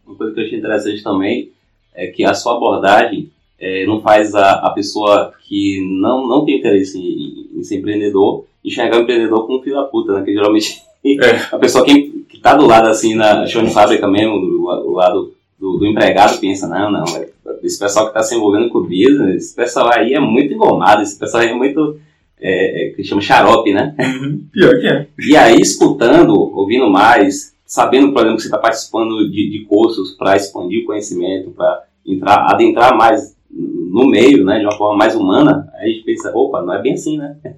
Uma 0.07 0.17
coisa 0.17 0.33
que 0.33 0.41
eu 0.41 0.45
achei 0.45 0.59
interessante 0.59 1.03
também 1.03 1.53
é 1.97 2.07
que 2.09 2.25
a 2.25 2.35
sua 2.35 2.57
abordagem 2.57 3.31
é, 3.59 3.87
não 3.87 4.01
faz 4.01 4.35
a, 4.35 4.53
a 4.53 4.71
pessoa 4.71 5.33
que 5.49 5.81
não, 6.01 6.27
não 6.29 6.45
tem 6.45 6.59
interesse 6.59 6.99
em, 6.99 7.59
em 7.59 7.63
ser 7.65 7.79
empreendedor 7.79 8.45
enxergar 8.67 8.99
o 8.99 9.03
empreendedor 9.03 9.47
como 9.47 9.63
filho 9.63 9.77
da 9.77 9.85
puta, 9.85 10.13
né? 10.13 10.25
Que 10.25 10.33
geralmente 10.33 10.83
é. 11.07 11.55
a 11.55 11.59
pessoa 11.59 11.85
que, 11.85 12.25
que 12.29 12.39
tá 12.41 12.55
do 12.55 12.67
lado 12.67 12.89
assim 12.89 13.15
na 13.15 13.47
chão 13.47 13.65
de 13.65 13.73
fábrica 13.73 14.09
mesmo, 14.09 14.41
do, 14.41 14.59
do 14.59 14.93
lado 14.93 15.33
do, 15.59 15.79
do, 15.79 15.87
empregado, 15.87 16.39
pensa, 16.41 16.69
não, 16.69 16.91
não, 16.91 17.05
é, 17.17 17.29
esse 17.63 17.79
pessoal 17.79 18.07
que 18.07 18.11
está 18.11 18.23
se 18.23 18.35
envolvendo 18.35 18.69
com 18.69 18.79
o 18.79 18.83
business, 18.83 19.45
esse 19.45 19.55
pessoal 19.55 19.91
aí 19.93 20.13
é 20.13 20.21
muito 20.21 20.53
engomado, 20.53 21.01
esse 21.01 21.19
pessoal 21.19 21.45
aí 21.45 21.51
é 21.51 21.55
muito. 21.55 21.99
É, 22.39 22.89
é, 22.89 22.91
que 22.91 23.03
chama 23.03 23.23
xarope, 23.23 23.73
né? 23.73 23.95
Uhum. 23.99 24.45
Pior 24.53 24.79
que 24.79 24.87
é. 24.87 25.07
E 25.19 25.35
aí, 25.35 25.59
escutando, 25.59 26.35
ouvindo 26.35 26.87
mais, 26.91 27.55
sabendo, 27.65 28.13
por 28.13 28.19
exemplo, 28.21 28.37
que 28.37 28.43
você 28.43 28.49
está 28.49 28.59
participando 28.59 29.31
de, 29.31 29.51
de 29.51 29.65
cursos 29.65 30.11
para 30.11 30.37
expandir 30.37 30.83
o 30.83 30.85
conhecimento, 30.85 31.51
para 31.53 31.85
entrar, 32.07 32.51
adentrar 32.51 32.97
mais 32.97 33.37
no 33.51 34.07
meio, 34.07 34.45
né, 34.45 34.59
de 34.59 34.67
uma 34.67 34.77
forma 34.77 34.97
mais 34.99 35.15
humana, 35.15 35.73
a 35.75 35.87
gente 35.87 36.05
pensa, 36.05 36.31
opa, 36.35 36.63
não 36.63 36.75
é 36.75 36.83
bem 36.83 36.95
assim, 36.95 37.19
né? 37.19 37.37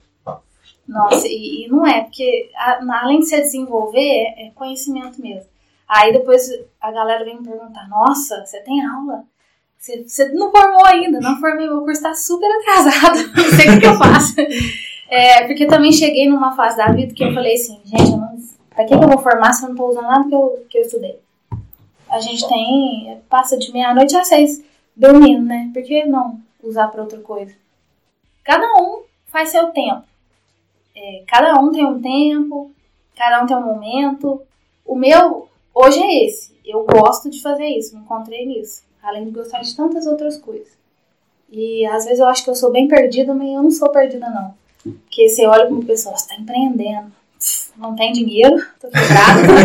Nossa, 0.86 1.26
e, 1.26 1.66
e 1.66 1.68
não 1.68 1.86
é, 1.86 2.02
porque 2.04 2.50
a, 2.56 3.02
além 3.02 3.20
de 3.20 3.26
se 3.26 3.38
desenvolver, 3.38 3.98
é, 3.98 4.46
é 4.46 4.50
conhecimento 4.54 5.20
mesmo. 5.20 5.46
Aí 5.86 6.12
depois 6.12 6.48
a 6.80 6.90
galera 6.90 7.24
vem 7.24 7.38
me 7.38 7.46
perguntar, 7.46 7.88
nossa, 7.88 8.44
você 8.44 8.60
tem 8.60 8.84
aula? 8.84 9.24
Você, 9.78 10.02
você 10.02 10.28
não 10.32 10.50
formou 10.50 10.84
ainda, 10.86 11.20
não 11.20 11.38
formei, 11.38 11.66
meu 11.66 11.80
curso 11.80 12.00
está 12.00 12.14
super 12.14 12.48
atrasado, 12.50 13.18
não 13.36 13.44
sei 13.44 13.76
o 13.76 13.80
que, 13.80 13.86
eu 13.86 13.94
faço. 13.94 14.34
É, 15.10 15.46
porque 15.46 15.66
também 15.66 15.90
cheguei 15.90 16.28
numa 16.28 16.54
fase 16.54 16.76
da 16.76 16.92
vida 16.92 17.14
que 17.14 17.24
eu 17.24 17.32
falei 17.32 17.54
assim, 17.54 17.80
gente, 17.82 18.10
eu 18.10 18.18
não, 18.18 18.36
pra 18.68 18.84
que 18.84 18.92
eu 18.92 19.00
vou 19.00 19.16
formar 19.16 19.54
se 19.54 19.62
eu 19.62 19.68
não 19.68 19.74
estou 19.74 19.88
usando 19.88 20.06
nada 20.06 20.28
que 20.28 20.34
eu, 20.34 20.66
que 20.68 20.76
eu 20.76 20.82
estudei? 20.82 21.18
A 22.10 22.20
gente 22.20 22.46
tem. 22.48 23.20
passa 23.28 23.56
de 23.56 23.72
meia-noite 23.72 24.16
às 24.16 24.28
seis 24.28 24.64
dormindo, 24.96 25.44
né? 25.44 25.70
Por 25.72 25.82
que 25.82 26.04
não 26.04 26.40
usar 26.62 26.88
para 26.88 27.02
outra 27.02 27.20
coisa? 27.20 27.54
Cada 28.42 28.66
um 28.80 29.02
faz 29.26 29.50
seu 29.50 29.68
tempo. 29.68 30.02
É, 30.94 31.22
cada 31.26 31.58
um 31.60 31.70
tem 31.70 31.86
um 31.86 32.00
tempo, 32.00 32.72
cada 33.16 33.42
um 33.42 33.46
tem 33.46 33.56
um 33.56 33.64
momento. 33.64 34.42
O 34.84 34.96
meu 34.96 35.48
hoje 35.74 36.00
é 36.00 36.24
esse. 36.24 36.58
Eu 36.64 36.84
gosto 36.84 37.30
de 37.30 37.40
fazer 37.40 37.66
isso, 37.66 37.94
me 37.94 38.02
encontrei 38.02 38.44
nisso. 38.46 38.82
Além 39.02 39.26
de 39.26 39.30
gostar 39.30 39.60
de 39.60 39.76
tantas 39.76 40.06
outras 40.06 40.36
coisas. 40.36 40.76
E 41.50 41.86
às 41.86 42.04
vezes 42.04 42.18
eu 42.18 42.26
acho 42.26 42.44
que 42.44 42.50
eu 42.50 42.54
sou 42.54 42.70
bem 42.70 42.88
perdida, 42.88 43.32
mas 43.32 43.48
eu 43.48 43.62
não 43.62 43.70
sou 43.70 43.90
perdida, 43.90 44.28
não. 44.28 44.54
Porque 44.82 45.28
você 45.28 45.46
olha 45.46 45.66
como 45.66 45.84
pessoa, 45.84 46.16
você 46.16 46.24
está 46.24 46.36
empreendendo 46.36 47.12
não 47.76 47.94
tem 47.94 48.12
dinheiro, 48.12 48.56
tô 48.80 48.88
quebrada, 48.88 49.46
tô 49.46 49.52
na 49.54 49.64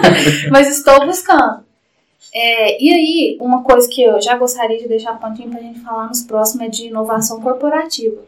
mas 0.50 0.68
estou 0.68 1.06
buscando. 1.06 1.64
É, 2.32 2.82
e 2.82 2.92
aí, 2.92 3.38
uma 3.40 3.62
coisa 3.62 3.88
que 3.88 4.02
eu 4.02 4.20
já 4.20 4.36
gostaria 4.36 4.78
de 4.78 4.88
deixar 4.88 5.18
pontinho 5.18 5.50
para 5.50 5.58
a 5.58 5.62
gente 5.62 5.80
falar 5.80 6.06
nos 6.06 6.22
próximos 6.22 6.66
é 6.66 6.68
de 6.68 6.86
inovação 6.86 7.40
corporativa, 7.40 8.22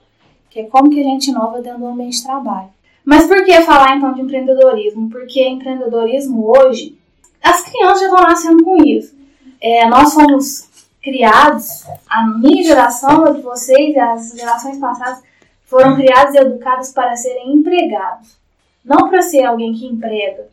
que 0.51 0.61
é 0.61 0.65
como 0.65 0.91
que 0.91 1.01
a 1.01 1.05
gente 1.05 1.31
inova 1.31 1.61
dentro 1.61 1.81
do 1.81 1.87
ambiente 1.87 2.19
de 2.19 2.25
trabalho. 2.25 2.71
Mas 3.05 3.27
por 3.27 3.45
que 3.45 3.61
falar 3.63 3.97
então 3.97 4.13
de 4.13 4.21
empreendedorismo? 4.21 5.11
Porque 5.11 5.47
empreendedorismo 5.47 6.51
hoje, 6.57 6.97
as 7.43 7.63
crianças 7.63 8.01
já 8.01 8.07
estão 8.07 8.23
nascendo 8.23 8.65
com 8.65 8.85
isso. 8.85 9.15
É, 9.61 9.87
nós 9.89 10.15
fomos 10.15 10.69
criados, 11.03 11.85
a 12.09 12.27
minha 12.27 12.63
geração, 12.63 13.25
a 13.25 13.31
de 13.31 13.43
vocês 13.43 13.95
e 13.95 13.99
as 13.99 14.33
gerações 14.37 14.79
passadas, 14.79 15.23
foram 15.65 15.97
criados 15.97 16.35
e 16.35 16.39
educados 16.39 16.91
para 16.91 17.17
serem 17.17 17.55
empregados, 17.55 18.37
não 18.85 19.09
para 19.09 19.23
ser 19.23 19.45
alguém 19.45 19.73
que 19.73 19.87
emprega. 19.87 20.49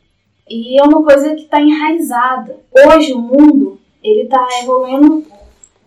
E 0.50 0.80
é 0.80 0.84
uma 0.84 1.04
coisa 1.04 1.36
que 1.36 1.44
está 1.44 1.62
enraizada. 1.62 2.58
Hoje 2.72 3.14
o 3.14 3.20
mundo 3.20 3.80
ele 4.04 4.24
está 4.24 4.48
evoluindo 4.62 5.26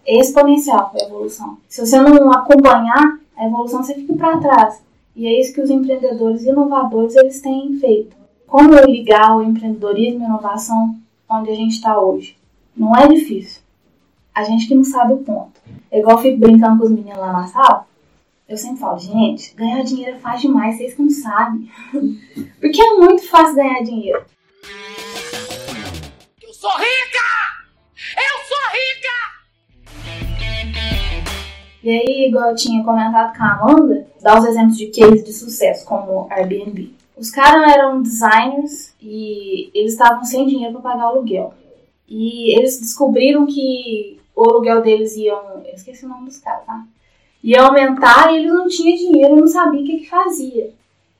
exponencial 0.06 0.92
a 0.94 1.04
evolução. 1.04 1.58
Se 1.68 1.84
você 1.84 2.00
não 2.00 2.30
acompanhar 2.32 3.18
a 3.36 3.46
evolução, 3.46 3.82
você 3.82 3.94
fica 3.94 4.14
para 4.14 4.38
trás. 4.38 4.82
E 5.14 5.26
é 5.26 5.40
isso 5.40 5.52
que 5.52 5.60
os 5.60 5.70
empreendedores 5.70 6.44
inovadores 6.44 7.16
eles 7.16 7.40
têm 7.40 7.74
feito. 7.78 8.16
Como 8.46 8.74
ligar 8.80 9.36
o 9.36 9.42
empreendedorismo 9.42 10.22
e 10.22 10.24
inovação 10.24 10.96
onde 11.28 11.50
a 11.50 11.54
gente 11.54 11.72
está 11.72 11.98
hoje? 11.98 12.36
Não 12.76 12.94
é 12.96 13.08
difícil. 13.08 13.62
A 14.34 14.42
gente 14.44 14.66
que 14.66 14.74
não 14.74 14.84
sabe 14.84 15.12
o 15.14 15.18
ponto. 15.18 15.60
É 15.90 16.00
igual 16.00 16.16
eu 16.16 16.22
fico 16.22 16.38
brincando 16.38 16.78
com 16.78 16.84
os 16.84 16.90
meninos 16.90 17.18
lá 17.18 17.32
na 17.32 17.46
sala. 17.46 17.86
Eu 18.52 18.58
sempre 18.58 18.80
falo, 18.80 18.98
gente, 18.98 19.54
ganhar 19.54 19.82
dinheiro 19.82 20.16
é 20.16 20.20
faz 20.20 20.42
demais, 20.42 20.76
vocês 20.76 20.98
não 20.98 21.08
sabem. 21.08 21.70
Porque 22.60 22.82
é 22.82 22.96
muito 22.96 23.26
fácil 23.26 23.54
ganhar 23.54 23.82
dinheiro. 23.82 24.26
Eu 26.42 26.52
sou 26.52 26.70
rica! 26.72 27.24
Eu 28.14 28.44
sou 28.46 28.58
rica! 28.74 29.16
E 31.82 31.88
aí, 31.88 32.28
igual 32.28 32.50
eu 32.50 32.54
tinha 32.54 32.84
comentado 32.84 33.34
com 33.34 33.42
a 33.42 33.52
Amanda, 33.54 34.06
dá 34.20 34.38
os 34.38 34.44
exemplos 34.44 34.76
de 34.76 34.88
case 34.88 35.24
de 35.24 35.32
sucesso, 35.32 35.86
como 35.86 36.26
Airbnb. 36.30 36.94
Os 37.16 37.30
caras 37.30 37.72
eram 37.72 38.02
designers 38.02 38.94
e 39.00 39.70
eles 39.72 39.92
estavam 39.92 40.26
sem 40.26 40.46
dinheiro 40.46 40.74
para 40.74 40.92
pagar 40.92 41.06
o 41.06 41.16
aluguel. 41.16 41.54
E 42.06 42.54
eles 42.54 42.78
descobriram 42.78 43.46
que 43.46 44.20
o 44.36 44.44
aluguel 44.44 44.82
deles 44.82 45.16
ia. 45.16 45.32
Eu 45.32 45.74
esqueci 45.74 46.04
o 46.04 46.08
nome 46.10 46.26
dos 46.26 46.36
caras, 46.36 46.66
tá? 46.66 46.84
Ia 47.42 47.62
aumentar 47.62 48.32
e 48.32 48.38
eles 48.38 48.52
não 48.52 48.68
tinham 48.68 48.96
dinheiro, 48.96 49.36
não 49.36 49.46
sabiam 49.46 49.82
o 49.82 49.86
que, 49.86 49.98
que 49.98 50.08
fazia. 50.08 50.70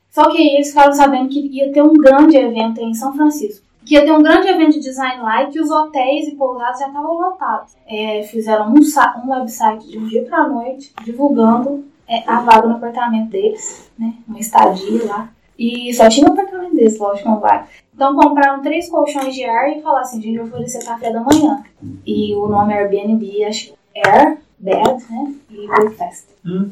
Só 0.09 0.29
que 0.29 0.37
aí 0.37 0.55
eles 0.55 0.69
ficaram 0.69 0.93
sabendo 0.93 1.29
que 1.29 1.39
ia 1.39 1.71
ter 1.71 1.81
um 1.81 1.93
grande 1.93 2.37
evento 2.37 2.79
em 2.79 2.93
São 2.93 3.13
Francisco 3.13 3.63
que 3.85 3.95
ia 3.95 4.05
ter 4.05 4.11
um 4.11 4.23
grande 4.23 4.47
evento 4.47 4.73
de 4.73 4.79
design 4.79 5.21
lá 5.21 5.43
e 5.43 5.47
que 5.47 5.59
os 5.59 5.69
hotéis 5.69 6.27
e 6.27 6.35
pousadas 6.35 6.79
já 6.79 6.87
estavam 6.87 7.13
lotados. 7.13 7.75
É, 7.87 8.23
fizeram 8.23 8.69
um, 8.69 8.79
um, 8.79 9.31
website 9.31 9.87
de 9.87 9.97
um 9.97 10.07
dia 10.07 10.23
para 10.23 10.47
noite 10.47 10.93
divulgando 11.03 11.85
é, 12.07 12.23
a 12.27 12.39
vaga 12.39 12.67
no 12.67 12.75
apartamento 12.75 13.29
deles, 13.29 13.91
né? 13.97 14.13
Uma 14.27 14.39
estadia 14.39 15.05
lá. 15.05 15.29
E 15.57 15.93
só 15.93 16.09
tinha 16.09 16.27
um 16.27 16.33
apartamento 16.33 16.75
deles, 16.75 16.97
lógico, 16.97 17.29
não 17.29 17.39
vai. 17.39 17.65
Então 17.93 18.15
compraram 18.15 18.61
três 18.61 18.89
colchões 18.89 19.35
de 19.35 19.43
ar 19.43 19.71
e 19.71 19.81
falaram 19.81 20.01
assim: 20.01 20.21
gente 20.21 20.37
vai 20.37 20.47
oferecer 20.47 20.85
café 20.85 21.11
da 21.11 21.21
manhã. 21.21 21.63
E 22.05 22.33
o 22.35 22.47
nome 22.47 22.73
é 22.73 22.79
Airbnb, 22.79 23.45
acho 23.45 23.73
Air, 23.95 24.39
Bed, 24.63 25.03
né? 25.09 25.35
E 25.51 25.67
Breakfast. 25.67 26.27
Hum. 26.45 26.71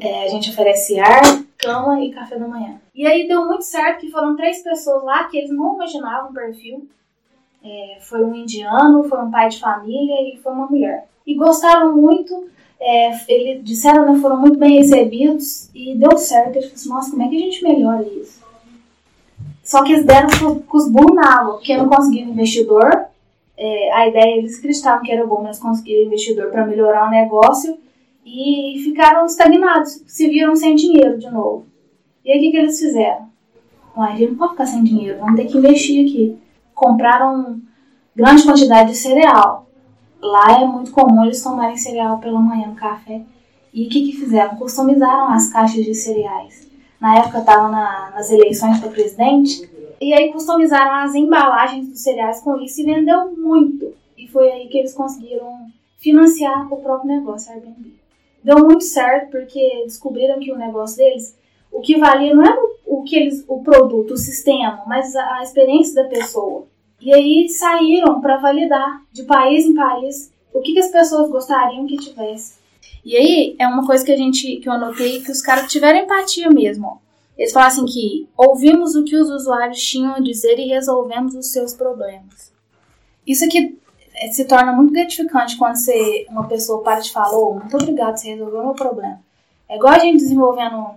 É, 0.00 0.24
a 0.24 0.28
gente 0.28 0.50
oferece 0.50 0.98
ar, 0.98 1.20
cama 1.58 2.00
e 2.00 2.10
café 2.10 2.38
da 2.38 2.48
manhã. 2.48 2.80
E 2.94 3.06
aí 3.06 3.28
deu 3.28 3.46
muito 3.46 3.64
certo 3.64 4.00
que 4.00 4.10
foram 4.10 4.34
três 4.34 4.62
pessoas 4.62 5.04
lá 5.04 5.24
que 5.24 5.36
eles 5.36 5.50
não 5.50 5.74
imaginavam 5.74 6.30
o 6.30 6.34
perfil. 6.34 6.88
É, 7.62 7.98
foi 8.00 8.24
um 8.24 8.34
indiano, 8.34 9.04
foi 9.04 9.20
um 9.20 9.30
pai 9.30 9.50
de 9.50 9.60
família 9.60 10.14
e 10.22 10.38
foi 10.38 10.52
uma 10.52 10.66
mulher. 10.66 11.06
E 11.26 11.34
gostaram 11.34 11.94
muito, 11.94 12.48
é, 12.80 13.10
eles 13.28 13.62
disseram, 13.62 14.10
né, 14.10 14.18
foram 14.20 14.38
muito 14.38 14.58
bem 14.58 14.78
recebidos 14.78 15.68
e 15.74 15.94
deu 15.96 16.16
certo. 16.16 16.56
Eles 16.56 16.64
falaram 16.64 16.74
assim, 16.74 16.88
nossa, 16.88 17.10
como 17.10 17.22
é 17.22 17.28
que 17.28 17.36
a 17.36 17.40
gente 17.40 17.64
melhora 17.64 18.02
isso? 18.02 18.42
Só 19.62 19.82
que 19.82 19.92
eles 19.92 20.06
deram 20.06 20.28
com 20.60 20.76
os 20.76 20.88
burros 20.88 21.14
na 21.14 21.44
porque 21.44 21.76
não 21.76 21.88
conseguiram 21.88 22.30
investidor. 22.30 23.08
É, 23.56 23.92
a 23.92 24.08
ideia, 24.08 24.38
eles 24.38 24.58
acreditavam 24.58 25.02
que 25.02 25.12
era 25.12 25.26
bom, 25.26 25.42
mas 25.42 25.58
conseguiram 25.58 26.06
investidor 26.06 26.50
para 26.50 26.66
melhorar 26.66 27.06
o 27.06 27.10
negócio 27.10 27.78
e 28.24 28.80
ficaram 28.82 29.26
estagnados, 29.26 30.02
se 30.06 30.28
viram 30.28 30.56
sem 30.56 30.74
dinheiro 30.74 31.18
de 31.18 31.30
novo. 31.30 31.66
E 32.24 32.32
aí 32.32 32.38
o 32.38 32.40
que, 32.40 32.50
que 32.50 32.56
eles 32.56 32.78
fizeram? 32.78 33.28
Ué, 33.96 34.08
a 34.08 34.16
gente 34.16 34.30
não 34.30 34.38
pode 34.38 34.52
ficar 34.52 34.66
sem 34.66 34.82
dinheiro, 34.82 35.20
vamos 35.20 35.36
ter 35.36 35.46
que 35.46 35.58
investir 35.58 36.04
aqui. 36.04 36.38
Compraram 36.74 37.60
grande 38.16 38.42
quantidade 38.42 38.90
de 38.90 38.96
cereal. 38.96 39.68
Lá 40.20 40.62
é 40.62 40.66
muito 40.66 40.90
comum 40.90 41.24
eles 41.24 41.42
tomarem 41.42 41.76
cereal 41.76 42.18
pela 42.18 42.40
manhã 42.40 42.68
no 42.68 42.74
café. 42.74 43.22
E 43.72 43.86
o 43.86 43.90
que, 43.90 44.06
que 44.06 44.16
fizeram? 44.16 44.56
Customizaram 44.56 45.30
as 45.30 45.50
caixas 45.50 45.84
de 45.84 45.94
cereais. 45.94 46.66
Na 46.98 47.18
época 47.18 47.38
estava 47.38 47.68
na, 47.68 48.12
nas 48.14 48.30
eleições 48.30 48.80
para 48.80 48.88
presidente. 48.88 49.68
E 50.00 50.12
aí 50.12 50.32
customizaram 50.32 51.04
as 51.04 51.14
embalagens 51.14 51.88
dos 51.88 52.00
cereais 52.00 52.40
com 52.40 52.60
isso 52.60 52.80
e 52.80 52.84
vendeu 52.84 53.34
muito. 53.36 53.94
E 54.16 54.28
foi 54.28 54.50
aí 54.50 54.68
que 54.68 54.78
eles 54.78 54.94
conseguiram 54.94 55.66
financiar 55.98 56.72
o 56.72 56.76
próprio 56.76 57.16
negócio 57.16 57.52
Airbnb 57.52 58.04
deu 58.44 58.58
muito 58.62 58.84
certo 58.84 59.30
porque 59.30 59.82
descobriram 59.86 60.38
que 60.38 60.52
o 60.52 60.58
negócio 60.58 60.98
deles, 60.98 61.36
o 61.72 61.80
que 61.80 61.98
valia 61.98 62.34
não 62.34 62.44
era 62.44 62.60
o 62.86 63.02
que 63.02 63.16
eles, 63.16 63.42
o 63.48 63.62
produto, 63.62 64.12
o 64.12 64.18
sistema, 64.18 64.84
mas 64.86 65.16
a, 65.16 65.38
a 65.38 65.42
experiência 65.42 65.94
da 65.94 66.08
pessoa. 66.08 66.66
E 67.00 67.12
aí 67.12 67.48
saíram 67.48 68.20
para 68.20 68.36
validar 68.36 69.02
de 69.10 69.24
país 69.24 69.64
em 69.64 69.74
país 69.74 70.30
o 70.52 70.60
que, 70.60 70.74
que 70.74 70.78
as 70.78 70.92
pessoas 70.92 71.30
gostariam 71.30 71.86
que 71.86 71.96
tivesse. 71.96 72.62
E 73.04 73.16
aí 73.16 73.56
é 73.58 73.66
uma 73.66 73.86
coisa 73.86 74.04
que 74.04 74.12
a 74.12 74.16
gente 74.16 74.56
que 74.56 74.68
eu 74.68 74.72
anotei 74.72 75.20
que 75.20 75.30
os 75.30 75.42
caras 75.42 75.70
tiveram 75.70 76.00
empatia 76.00 76.50
mesmo. 76.50 76.86
Ó. 76.86 76.96
Eles 77.36 77.52
falaram 77.52 77.72
assim 77.72 77.86
que 77.86 78.28
ouvimos 78.36 78.94
o 78.94 79.04
que 79.04 79.16
os 79.16 79.28
usuários 79.28 79.82
tinham 79.82 80.14
a 80.14 80.20
dizer 80.20 80.58
e 80.58 80.68
resolvemos 80.68 81.34
os 81.34 81.50
seus 81.50 81.74
problemas. 81.74 82.52
Isso 83.26 83.44
aqui 83.44 83.78
é, 84.14 84.28
se 84.30 84.44
torna 84.44 84.72
muito 84.72 84.92
gratificante 84.92 85.56
quando 85.56 85.76
você, 85.76 86.26
uma 86.30 86.46
pessoa 86.46 86.82
para 86.82 87.00
de 87.00 87.10
falar, 87.10 87.36
oh, 87.36 87.54
muito 87.54 87.76
obrigado, 87.76 88.16
você 88.16 88.30
resolveu 88.30 88.60
o 88.60 88.64
meu 88.66 88.74
problema. 88.74 89.20
É 89.68 89.76
igual 89.76 89.94
a 89.94 89.98
gente 89.98 90.18
desenvolvendo 90.18 90.94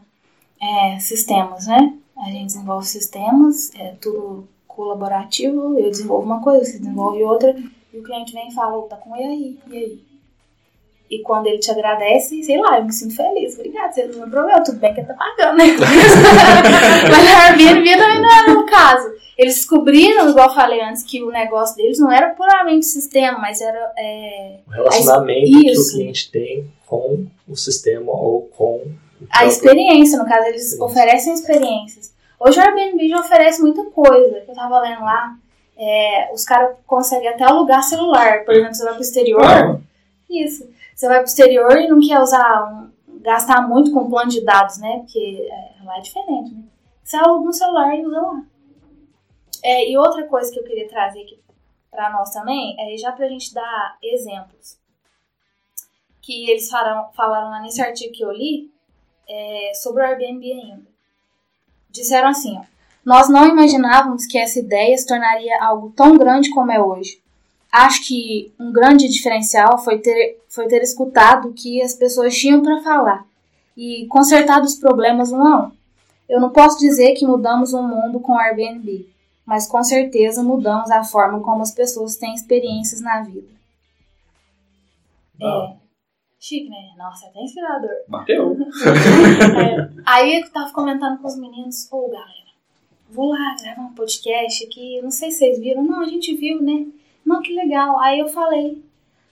é, 0.62 1.00
sistemas, 1.00 1.66
né? 1.66 1.98
A 2.18 2.30
gente 2.30 2.48
desenvolve 2.48 2.86
sistemas, 2.86 3.72
é 3.76 3.96
tudo 4.02 4.48
colaborativo, 4.68 5.78
eu 5.80 5.90
desenvolvo 5.90 6.26
uma 6.26 6.42
coisa, 6.42 6.66
você 6.66 6.78
desenvolve 6.78 7.24
outra, 7.24 7.56
e 7.92 7.98
o 7.98 8.04
cliente 8.04 8.34
vem 8.34 8.50
e 8.50 8.54
fala, 8.54 8.82
tá 8.84 8.98
com 8.98 9.16
e 9.16 9.24
aí, 9.24 9.60
e 9.68 9.78
aí? 9.78 10.07
E 11.10 11.20
quando 11.20 11.48
ele 11.48 11.60
te 11.60 11.72
agradece, 11.72 12.44
sei 12.44 12.60
lá, 12.60 12.80
eu 12.80 12.86
me 12.86 12.92
sinto 12.92 13.16
feliz. 13.16 13.56
Obrigada, 13.56 13.94
você 13.94 14.02
resolveu 14.02 14.28
o 14.28 14.32
problema, 14.32 14.64
tudo 14.64 14.80
bem 14.80 14.94
que 14.94 15.00
ele 15.00 15.08
tá 15.08 15.14
pagando, 15.14 15.58
né? 15.58 15.66
Mas 17.10 17.28
a 17.28 17.44
Airbnb 17.46 17.98
também 17.98 18.22
não 18.22 18.32
era 18.32 18.60
o 18.60 18.66
caso. 18.66 19.18
Eles 19.38 19.56
descobriram, 19.56 20.30
igual 20.30 20.50
eu 20.50 20.56
falei 20.56 20.82
antes, 20.82 21.04
que 21.04 21.24
o 21.24 21.30
negócio 21.30 21.78
deles 21.78 22.00
não 22.00 22.12
era 22.12 22.32
puramente 22.32 22.88
sistema, 22.88 23.38
mas 23.38 23.62
era. 23.62 23.94
É, 23.96 24.58
o 24.68 24.72
relacionamento 24.72 25.62
que 25.62 25.80
o 25.80 25.92
cliente 25.92 26.32
tem 26.32 26.68
com 26.88 27.28
o 27.48 27.56
sistema 27.56 28.12
ou 28.12 28.50
com. 28.58 28.82
A 29.30 29.46
experiência, 29.46 30.18
no 30.18 30.26
caso, 30.26 30.48
eles 30.48 30.80
oferecem 30.80 31.34
experiências. 31.34 32.12
Hoje 32.40 32.60
o 32.60 32.64
Airbnb 32.64 33.08
já 33.08 33.20
oferece 33.20 33.62
muita 33.62 33.84
coisa. 33.86 34.44
Eu 34.48 34.56
tava 34.56 34.80
lendo 34.82 35.02
lá, 35.02 35.36
é, 35.78 36.34
os 36.34 36.44
caras 36.44 36.76
conseguem 36.86 37.30
até 37.30 37.44
alugar 37.44 37.84
celular. 37.84 38.44
Por 38.44 38.56
exemplo, 38.56 38.74
você 38.74 38.84
vai 38.84 38.94
pro 38.94 39.02
exterior. 39.04 39.46
Ah. 39.46 39.80
Isso. 40.30 40.70
Você 40.96 41.08
vai 41.08 41.20
pro 41.20 41.28
exterior 41.28 41.78
e 41.78 41.88
não 41.88 42.00
quer 42.00 42.20
usar 42.20 42.90
gastar 43.22 43.68
muito 43.68 43.92
com 43.92 44.10
plano 44.10 44.30
de 44.30 44.44
dados, 44.44 44.78
né? 44.78 45.00
Porque 45.00 45.50
é, 45.50 45.84
lá 45.84 45.98
é 45.98 46.02
diferente, 46.02 46.54
né? 46.54 46.64
Você 47.04 47.18
aluga 47.18 47.50
um 47.50 47.54
celular 47.54 47.96
e 47.96 48.06
usa 48.06 48.22
lá. 48.22 48.44
É, 49.64 49.90
e 49.90 49.98
outra 49.98 50.26
coisa 50.28 50.52
que 50.52 50.60
eu 50.60 50.64
queria 50.64 50.88
trazer 50.88 51.22
aqui 51.22 51.40
para 51.90 52.12
nós 52.12 52.32
também, 52.32 52.76
é 52.80 52.96
já 52.98 53.12
para 53.12 53.26
a 53.26 53.30
gente 53.30 53.54
dar 53.54 53.98
exemplos, 54.04 54.78
que 56.22 56.50
eles 56.50 56.70
falaram, 56.70 57.12
falaram 57.14 57.50
lá 57.50 57.62
nesse 57.62 57.82
artigo 57.82 58.14
que 58.14 58.24
eu 58.24 58.32
li, 58.32 58.72
é, 59.28 59.72
sobre 59.74 60.04
o 60.04 60.06
Airbnb 60.06 60.52
ainda. 60.52 60.88
Disseram 61.90 62.30
assim, 62.30 62.58
ó, 62.58 62.64
nós 63.04 63.30
não 63.30 63.48
imaginávamos 63.48 64.26
que 64.26 64.38
essa 64.38 64.60
ideia 64.60 64.98
se 64.98 65.08
tornaria 65.08 65.62
algo 65.64 65.92
tão 65.92 66.18
grande 66.18 66.50
como 66.52 66.72
é 66.72 66.82
hoje. 66.82 67.22
Acho 67.72 68.06
que 68.08 68.54
um 68.60 68.72
grande 68.72 69.08
diferencial 69.08 69.78
foi 69.78 70.00
ter, 70.00 70.40
foi 70.48 70.68
ter 70.68 70.82
escutado 70.82 71.50
o 71.50 71.54
que 71.54 71.82
as 71.82 71.94
pessoas 71.94 72.36
tinham 72.38 72.62
para 72.62 72.82
falar 72.82 73.26
e 73.76 74.08
consertado 74.08 74.66
os 74.66 74.76
problemas 74.76 75.32
um 75.32 75.42
a 75.42 75.68
um. 75.68 75.72
Eu 76.28 76.42
não 76.42 76.50
posso 76.50 76.80
dizer 76.80 77.14
que 77.14 77.26
mudamos 77.26 77.74
o 77.74 77.82
mundo 77.82 78.20
com 78.20 78.34
o 78.34 78.40
Airbnb, 78.40 79.08
mas 79.46 79.68
com 79.68 79.82
certeza 79.84 80.44
mudamos 80.44 80.90
a 80.92 81.04
forma 81.04 81.40
como 81.42 81.62
as 81.62 81.72
pessoas 81.72 82.18
têm 82.18 82.34
experiências 82.34 83.00
na 83.00 83.22
vida. 83.22 83.48
Ah. 85.42 85.74
É. 85.74 85.88
Chique, 86.40 86.70
né? 86.70 86.94
Nossa, 86.98 87.26
é 87.26 87.30
até 87.30 87.42
inspirador. 87.42 87.90
Bateu. 88.08 88.58
é. 89.60 89.90
Aí 90.06 90.40
eu 90.40 90.52
tava 90.52 90.72
comentando 90.72 91.20
com 91.20 91.28
os 91.28 91.36
meninos, 91.36 91.92
ô 91.92 92.06
oh, 92.06 92.10
galera, 92.10 92.52
vou 93.10 93.32
lá 93.32 93.56
gravar 93.60 93.82
um 93.82 93.94
podcast 93.94 94.64
aqui, 94.66 95.02
não 95.02 95.10
sei 95.10 95.32
se 95.32 95.40
vocês 95.40 95.60
viram. 95.60 95.84
Não, 95.84 96.02
a 96.02 96.06
gente 96.06 96.36
viu, 96.36 96.62
né? 96.62 96.86
Não, 97.28 97.42
que 97.42 97.54
legal. 97.54 98.00
Aí 98.00 98.20
eu 98.22 98.30
falei, 98.30 98.82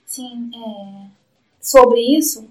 assim, 0.05 0.51
é, 0.53 1.07
sobre 1.61 2.01
isso. 2.01 2.45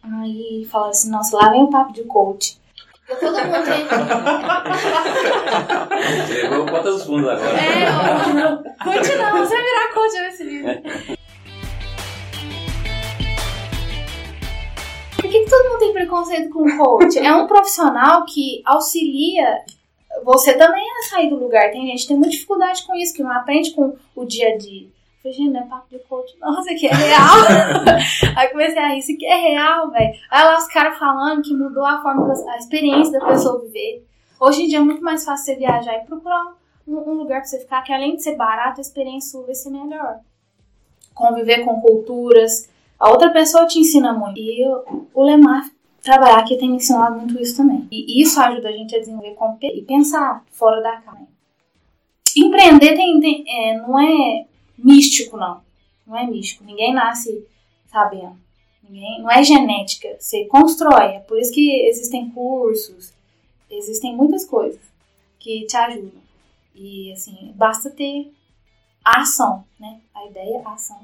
Aí 0.00 0.64
falaram 0.70 0.90
assim, 0.90 1.10
nossa, 1.10 1.36
lá 1.36 1.50
vem 1.50 1.64
o 1.64 1.70
papo 1.70 1.92
de 1.92 2.04
coach. 2.04 2.60
Porque 3.04 3.16
todo 3.16 3.34
mundo 3.38 3.64
tem... 3.64 3.82
Entregou 6.22 6.82
dos 6.84 7.04
fundos 7.04 7.28
agora. 7.28 7.58
É, 7.60 7.88
ó, 7.90 8.58
coach 8.84 9.16
não, 9.16 9.38
você 9.38 9.54
vai 9.54 9.64
virar 9.64 9.92
coach 9.92 10.12
nesse 10.20 10.44
vídeo. 10.44 11.18
Por 15.16 15.28
que, 15.28 15.40
que 15.44 15.50
todo 15.50 15.70
mundo 15.70 15.78
tem 15.80 15.92
preconceito 15.92 16.50
com 16.50 16.62
o 16.62 16.76
coach? 16.78 17.18
É 17.18 17.34
um 17.34 17.48
profissional 17.48 18.24
que 18.26 18.62
auxilia 18.64 19.64
você 20.24 20.54
também 20.56 20.84
a 20.98 21.02
sair 21.08 21.28
do 21.28 21.36
lugar. 21.36 21.70
Tem 21.70 21.86
gente 21.86 22.02
que 22.02 22.08
tem 22.08 22.16
muita 22.16 22.32
dificuldade 22.32 22.84
com 22.86 22.94
isso, 22.94 23.14
que 23.14 23.22
não 23.22 23.32
aprende 23.32 23.72
com 23.72 23.96
o 24.14 24.24
dia 24.24 24.54
a 24.54 24.56
dia. 24.58 24.88
Falei, 25.22 25.36
gente, 25.38 25.50
não 25.52 25.60
é 25.60 25.64
papo 25.66 25.86
de 25.88 25.98
coach, 26.00 26.36
não, 26.40 26.58
isso 26.60 26.70
aqui 26.72 26.86
é 26.88 26.94
real. 26.94 27.36
Aí 28.36 28.48
comecei 28.48 28.78
a 28.78 28.88
rir, 28.88 28.98
isso 28.98 29.12
aqui 29.12 29.24
é 29.24 29.36
real, 29.36 29.88
velho. 29.90 30.14
Aí 30.28 30.44
lá 30.44 30.58
os 30.58 30.66
caras 30.66 30.98
falando 30.98 31.42
que 31.42 31.54
mudou 31.54 31.86
a 31.86 32.02
forma, 32.02 32.34
que 32.34 32.48
a 32.50 32.56
experiência 32.56 33.20
da 33.20 33.26
pessoa 33.26 33.60
viver. 33.60 34.04
Hoje 34.40 34.64
em 34.64 34.66
dia 34.66 34.78
é 34.78 34.80
muito 34.80 35.00
mais 35.02 35.24
fácil 35.24 35.44
você 35.44 35.54
viajar 35.54 35.94
e 35.96 36.06
procurar 36.06 36.54
um, 36.88 36.96
um 36.96 37.12
lugar 37.14 37.38
pra 37.40 37.44
você 37.44 37.60
ficar, 37.60 37.82
que 37.82 37.92
além 37.92 38.16
de 38.16 38.22
ser 38.24 38.34
barato, 38.34 38.80
a 38.80 38.82
experiência 38.82 39.40
vai 39.42 39.54
ser 39.54 39.70
melhor. 39.70 40.18
Conviver 41.14 41.64
com 41.64 41.80
culturas. 41.80 42.68
A 42.98 43.10
outra 43.10 43.30
pessoa 43.30 43.66
te 43.66 43.78
ensina 43.78 44.12
muito. 44.12 44.38
E 44.40 44.60
eu- 44.64 45.06
o 45.14 45.22
Lemar 45.22 45.64
trabalhar 46.02 46.38
aqui 46.40 46.56
tem 46.56 46.68
me 46.70 46.76
ensinado 46.76 47.16
muito 47.18 47.40
isso 47.40 47.56
também. 47.56 47.86
E 47.90 48.20
isso 48.22 48.40
ajuda 48.40 48.68
a 48.68 48.72
gente 48.72 48.94
a 48.94 48.98
desenvolver 48.98 49.68
e 49.74 49.82
pensar 49.82 50.44
fora 50.50 50.80
da 50.82 50.96
caixa. 51.00 51.26
Empreender 52.36 52.94
tem, 52.96 53.20
tem- 53.20 53.44
é, 53.46 53.78
não 53.78 53.98
é 54.00 54.46
místico, 54.76 55.36
não. 55.36 55.60
Não 56.06 56.16
é 56.16 56.26
místico. 56.26 56.64
Ninguém 56.64 56.92
nasce 56.92 57.46
sabendo. 57.90 58.36
Ninguém, 58.88 59.20
não 59.22 59.30
é 59.30 59.42
genética. 59.44 60.16
Você 60.18 60.44
constrói. 60.46 61.16
É 61.16 61.20
por 61.20 61.38
isso 61.38 61.52
que 61.52 61.86
existem 61.86 62.30
cursos, 62.30 63.12
existem 63.70 64.16
muitas 64.16 64.44
coisas 64.44 64.80
que 65.38 65.66
te 65.66 65.76
ajudam. 65.76 66.22
E 66.74 67.12
assim, 67.12 67.52
basta 67.54 67.90
ter 67.90 68.32
a 69.04 69.20
ação, 69.20 69.64
né? 69.78 70.00
A 70.14 70.26
ideia, 70.26 70.62
a 70.64 70.72
ação. 70.72 71.00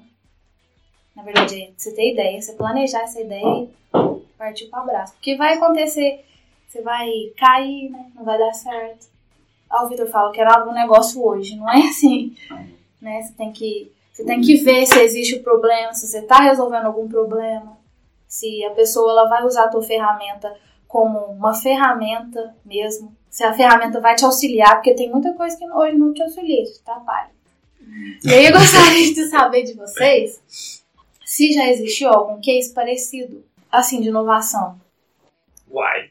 Na 1.15 1.23
verdade, 1.23 1.61
é 1.63 1.71
você 1.77 1.93
ter 1.93 2.13
ideia, 2.13 2.41
você 2.41 2.53
planejar 2.55 3.03
essa 3.03 3.21
ideia 3.21 3.69
e 3.95 4.18
partir 4.39 4.67
para 4.67 4.81
o 4.81 4.83
abraço. 4.83 5.15
Porque 5.15 5.37
vai 5.37 5.55
acontecer, 5.55 6.25
você 6.67 6.81
vai 6.83 7.11
cair, 7.37 7.91
né? 7.91 8.07
Não 8.15 8.25
vai 8.25 8.39
dar 8.39 8.53
certo. 8.53 9.07
Ah, 9.69 9.85
o 9.85 9.89
Vitor 9.89 10.07
fala, 10.07 10.33
quero 10.33 10.51
abrir 10.51 10.71
um 10.71 10.75
negócio 10.75 11.23
hoje. 11.23 11.57
Não 11.57 11.69
é 11.69 11.79
assim, 11.89 12.35
né? 13.01 13.23
Você 13.23 13.33
tem 13.35 13.53
que, 13.53 13.93
você 14.13 14.25
tem 14.25 14.41
que 14.41 14.57
ver 14.57 14.87
se 14.87 14.99
existe 15.01 15.35
o 15.37 15.43
problema, 15.43 15.93
se 15.93 16.07
você 16.07 16.21
está 16.21 16.39
resolvendo 16.39 16.87
algum 16.87 17.09
problema. 17.09 17.77
Se 18.27 18.65
a 18.65 18.71
pessoa 18.71 19.11
ela 19.11 19.29
vai 19.29 19.45
usar 19.45 19.65
a 19.65 19.69
tua 19.69 19.83
ferramenta 19.83 20.55
como 20.87 21.19
uma 21.27 21.55
ferramenta 21.55 22.55
mesmo. 22.65 23.15
Se 23.29 23.45
a 23.45 23.53
ferramenta 23.53 24.01
vai 24.01 24.15
te 24.15 24.25
auxiliar, 24.25 24.77
porque 24.77 24.95
tem 24.95 25.11
muita 25.11 25.35
coisa 25.35 25.57
que 25.57 25.71
hoje 25.71 25.97
não 25.97 26.15
te 26.15 26.23
auxilia, 26.23 26.65
te 26.65 26.81
atrapalha. 26.81 27.31
E 28.25 28.33
aí 28.33 28.47
eu 28.47 28.53
gostaria 28.53 29.15
de 29.15 29.29
saber 29.29 29.65
de 29.65 29.75
vocês 29.75 30.41
se 31.29 31.53
já 31.53 31.69
existiu 31.69 32.09
algum 32.09 32.41
case 32.41 32.73
parecido, 32.73 33.45
assim, 33.71 34.01
de 34.01 34.09
inovação. 34.09 34.81
Uai. 35.71 36.11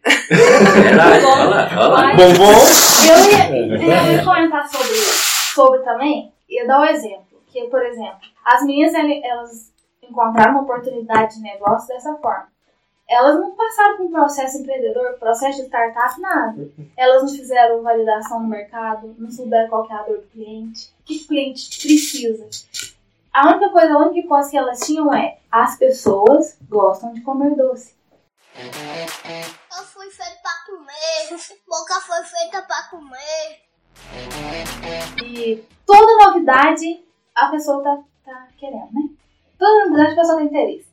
Olha. 1.25 2.15
Bombom. 2.15 2.51
Eu 3.09 3.17
ia, 3.31 4.05
eu 4.05 4.13
ia 4.13 4.24
comentar 4.24 4.67
sobre, 4.70 4.96
sobre 4.96 5.79
também, 5.79 6.31
ia 6.48 6.67
dar 6.67 6.81
um 6.81 6.85
exemplo. 6.85 7.25
Que, 7.48 7.63
por 7.65 7.81
exemplo, 7.83 8.20
as 8.46 8.63
meninas, 8.63 8.93
elas 8.93 9.72
encontraram 10.03 10.51
uma 10.51 10.61
oportunidade 10.61 11.35
de 11.35 11.41
negócio 11.41 11.87
dessa 11.87 12.13
forma. 12.15 12.48
Elas 13.09 13.35
não 13.35 13.51
passaram 13.55 13.98
por 13.98 14.05
um 14.05 14.11
processo 14.11 14.57
empreendedor, 14.57 15.13
processo 15.17 15.61
de 15.61 15.67
startup, 15.67 16.20
nada. 16.20 16.70
Elas 16.98 17.22
não 17.24 17.29
fizeram 17.29 17.81
validação 17.81 18.41
no 18.41 18.50
mercado, 18.50 19.15
não 19.17 19.31
souberam 19.31 19.70
qual 19.70 19.87
que 19.87 19.93
é 19.93 19.96
a 19.96 20.03
dor 20.03 20.17
do 20.17 20.27
cliente, 20.27 20.89
o 21.00 21.03
que 21.05 21.24
o 21.24 21.27
cliente 21.27 21.70
precisa. 21.81 22.50
A 23.33 23.48
única 23.48 23.70
coisa, 23.70 23.94
a 23.94 23.98
única 23.98 24.20
hipótese 24.20 24.51
que 24.51 24.57
elas 24.57 24.79
tinham 24.79 25.13
é 25.13 25.40
as 25.51 25.77
pessoas 25.77 26.57
gostam 26.70 27.13
de 27.13 27.22
comer 27.22 27.55
doce. 27.55 27.96
Eu 28.57 29.83
fui 29.83 30.09
feito 30.09 30.42
pra 30.42 30.51
comer. 30.66 31.40
Boca 31.68 32.01
foi 32.01 32.24
feita 32.24 32.61
pra 32.63 32.83
comer. 32.90 33.61
E 35.24 35.63
toda 35.85 36.25
novidade 36.25 37.03
a 37.35 37.48
pessoa 37.50 37.83
tá, 37.83 38.00
tá 38.25 38.48
querendo, 38.57 38.92
né? 38.92 39.09
Toda 39.57 39.85
novidade 39.85 40.13
a 40.13 40.16
pessoa 40.16 40.37
tem 40.37 40.48
interesse. 40.48 40.87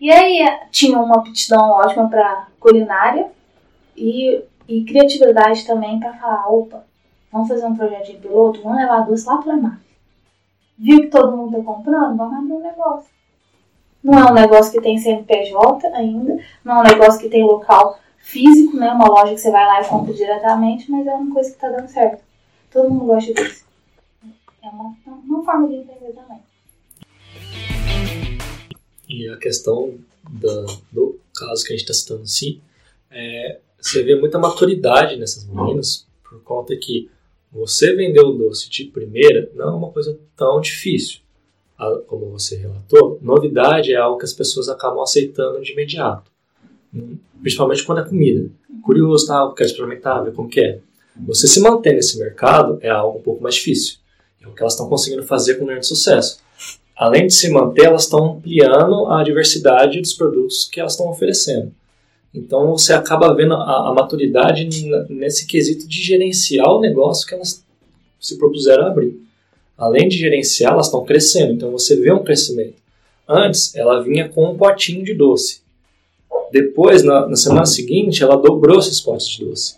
E 0.00 0.12
aí 0.12 0.68
tinha 0.70 0.98
uma 0.98 1.16
aptidão 1.16 1.70
ótima 1.70 2.08
pra 2.08 2.46
culinária 2.60 3.32
e, 3.96 4.44
e 4.68 4.84
criatividade 4.84 5.66
também 5.66 5.98
pra 5.98 6.14
falar, 6.14 6.48
opa, 6.48 6.84
vamos 7.32 7.48
fazer 7.48 7.66
um 7.66 7.76
projetinho 7.76 8.20
piloto, 8.20 8.62
vamos 8.62 8.78
levar 8.78 9.00
doce 9.00 9.26
lá 9.26 9.38
pro 9.38 9.48
Lemar. 9.50 9.80
Viu 10.78 11.00
que 11.00 11.06
todo 11.08 11.36
mundo 11.36 11.56
tá 11.58 11.62
comprando? 11.64 12.16
Vamos 12.16 12.38
abrir 12.38 12.52
um 12.52 12.62
negócio. 12.62 13.08
Não 14.02 14.18
é 14.18 14.30
um 14.30 14.34
negócio 14.34 14.72
que 14.72 14.80
tem 14.80 14.96
CNPJ 14.98 15.86
ainda, 15.88 16.38
não 16.64 16.76
é 16.76 16.80
um 16.80 16.92
negócio 16.92 17.20
que 17.20 17.28
tem 17.28 17.42
local 17.44 17.98
físico, 18.18 18.76
né? 18.76 18.90
Uma 18.92 19.08
loja 19.08 19.34
que 19.34 19.40
você 19.40 19.50
vai 19.50 19.66
lá 19.66 19.82
e 19.82 19.88
compra 19.88 20.14
diretamente, 20.14 20.90
mas 20.90 21.06
é 21.06 21.14
uma 21.14 21.34
coisa 21.34 21.50
que 21.50 21.58
tá 21.58 21.68
dando 21.68 21.88
certo. 21.88 22.22
Todo 22.70 22.90
mundo 22.90 23.06
gosta 23.06 23.34
disso. 23.34 23.64
É 24.62 24.68
uma, 24.68 24.94
uma 25.06 25.44
forma 25.44 25.68
de 25.68 25.74
empreender 25.76 26.12
também. 26.12 26.38
E 29.08 29.28
a 29.30 29.36
questão 29.38 29.94
da- 30.30 30.66
do 30.92 31.18
caso 31.34 31.64
que 31.64 31.72
a 31.72 31.76
gente 31.76 31.90
está 31.90 31.94
citando 31.94 32.22
assim, 32.22 32.60
é, 33.10 33.58
você 33.80 34.02
vê 34.02 34.14
muita 34.14 34.38
maturidade 34.38 35.16
nessas 35.16 35.44
meninas, 35.46 36.06
por 36.28 36.42
conta 36.42 36.76
que 36.76 37.10
você 37.50 37.94
vender 37.94 38.20
o 38.20 38.32
doce 38.32 38.68
de 38.68 38.84
primeira 38.84 39.50
não 39.54 39.68
é 39.68 39.72
uma 39.72 39.90
coisa 39.90 40.18
tão 40.36 40.60
difícil. 40.60 41.20
Como 42.06 42.30
você 42.30 42.56
relatou, 42.56 43.18
novidade 43.22 43.92
é 43.92 43.96
algo 43.96 44.18
que 44.18 44.24
as 44.24 44.32
pessoas 44.32 44.68
acabam 44.68 45.00
aceitando 45.00 45.60
de 45.62 45.72
imediato. 45.72 46.30
Hum, 46.92 47.16
Principalmente 47.40 47.84
quando 47.84 48.00
é 48.00 48.04
comida. 48.04 48.50
Curioso, 48.82 49.28
tá? 49.28 49.54
quero 49.56 49.70
experimentar, 49.70 50.24
ver 50.24 50.32
como 50.32 50.48
que 50.48 50.60
é. 50.60 50.80
Você 51.24 51.46
se 51.46 51.60
manter 51.60 51.94
nesse 51.94 52.18
mercado 52.18 52.78
é 52.80 52.90
algo 52.90 53.18
um 53.18 53.22
pouco 53.22 53.42
mais 53.42 53.54
difícil. 53.54 53.98
É 54.42 54.48
o 54.48 54.52
que 54.52 54.60
elas 54.60 54.72
estão 54.72 54.88
conseguindo 54.88 55.22
fazer 55.22 55.54
com 55.54 55.66
grande 55.66 55.86
sucesso 55.86 56.40
além 56.98 57.28
de 57.28 57.34
se 57.34 57.48
manter, 57.48 57.84
elas 57.84 58.02
estão 58.02 58.32
ampliando 58.32 59.06
a 59.06 59.22
diversidade 59.22 60.00
dos 60.00 60.12
produtos 60.12 60.64
que 60.64 60.80
elas 60.80 60.92
estão 60.92 61.08
oferecendo. 61.08 61.72
Então 62.34 62.70
você 62.72 62.92
acaba 62.92 63.34
vendo 63.34 63.54
a, 63.54 63.88
a 63.88 63.94
maturidade 63.94 64.68
nesse 65.08 65.46
quesito 65.46 65.88
de 65.88 66.02
gerenciar 66.02 66.70
o 66.70 66.80
negócio 66.80 67.26
que 67.26 67.34
elas 67.34 67.64
se 68.20 68.38
propuseram 68.38 68.84
a 68.84 68.88
abrir. 68.88 69.18
Além 69.76 70.08
de 70.08 70.18
gerenciar, 70.18 70.72
elas 70.72 70.86
estão 70.86 71.04
crescendo, 71.04 71.52
então 71.52 71.70
você 71.70 71.96
vê 71.96 72.12
um 72.12 72.22
crescimento. 72.22 72.74
Antes, 73.28 73.74
ela 73.76 74.02
vinha 74.02 74.28
com 74.28 74.50
um 74.50 74.56
potinho 74.56 75.04
de 75.04 75.14
doce. 75.14 75.62
Depois, 76.50 77.04
na, 77.04 77.28
na 77.28 77.36
semana 77.36 77.66
seguinte, 77.66 78.22
ela 78.22 78.36
dobrou 78.36 78.78
esses 78.78 79.00
potes 79.00 79.28
de 79.28 79.44
doce. 79.44 79.76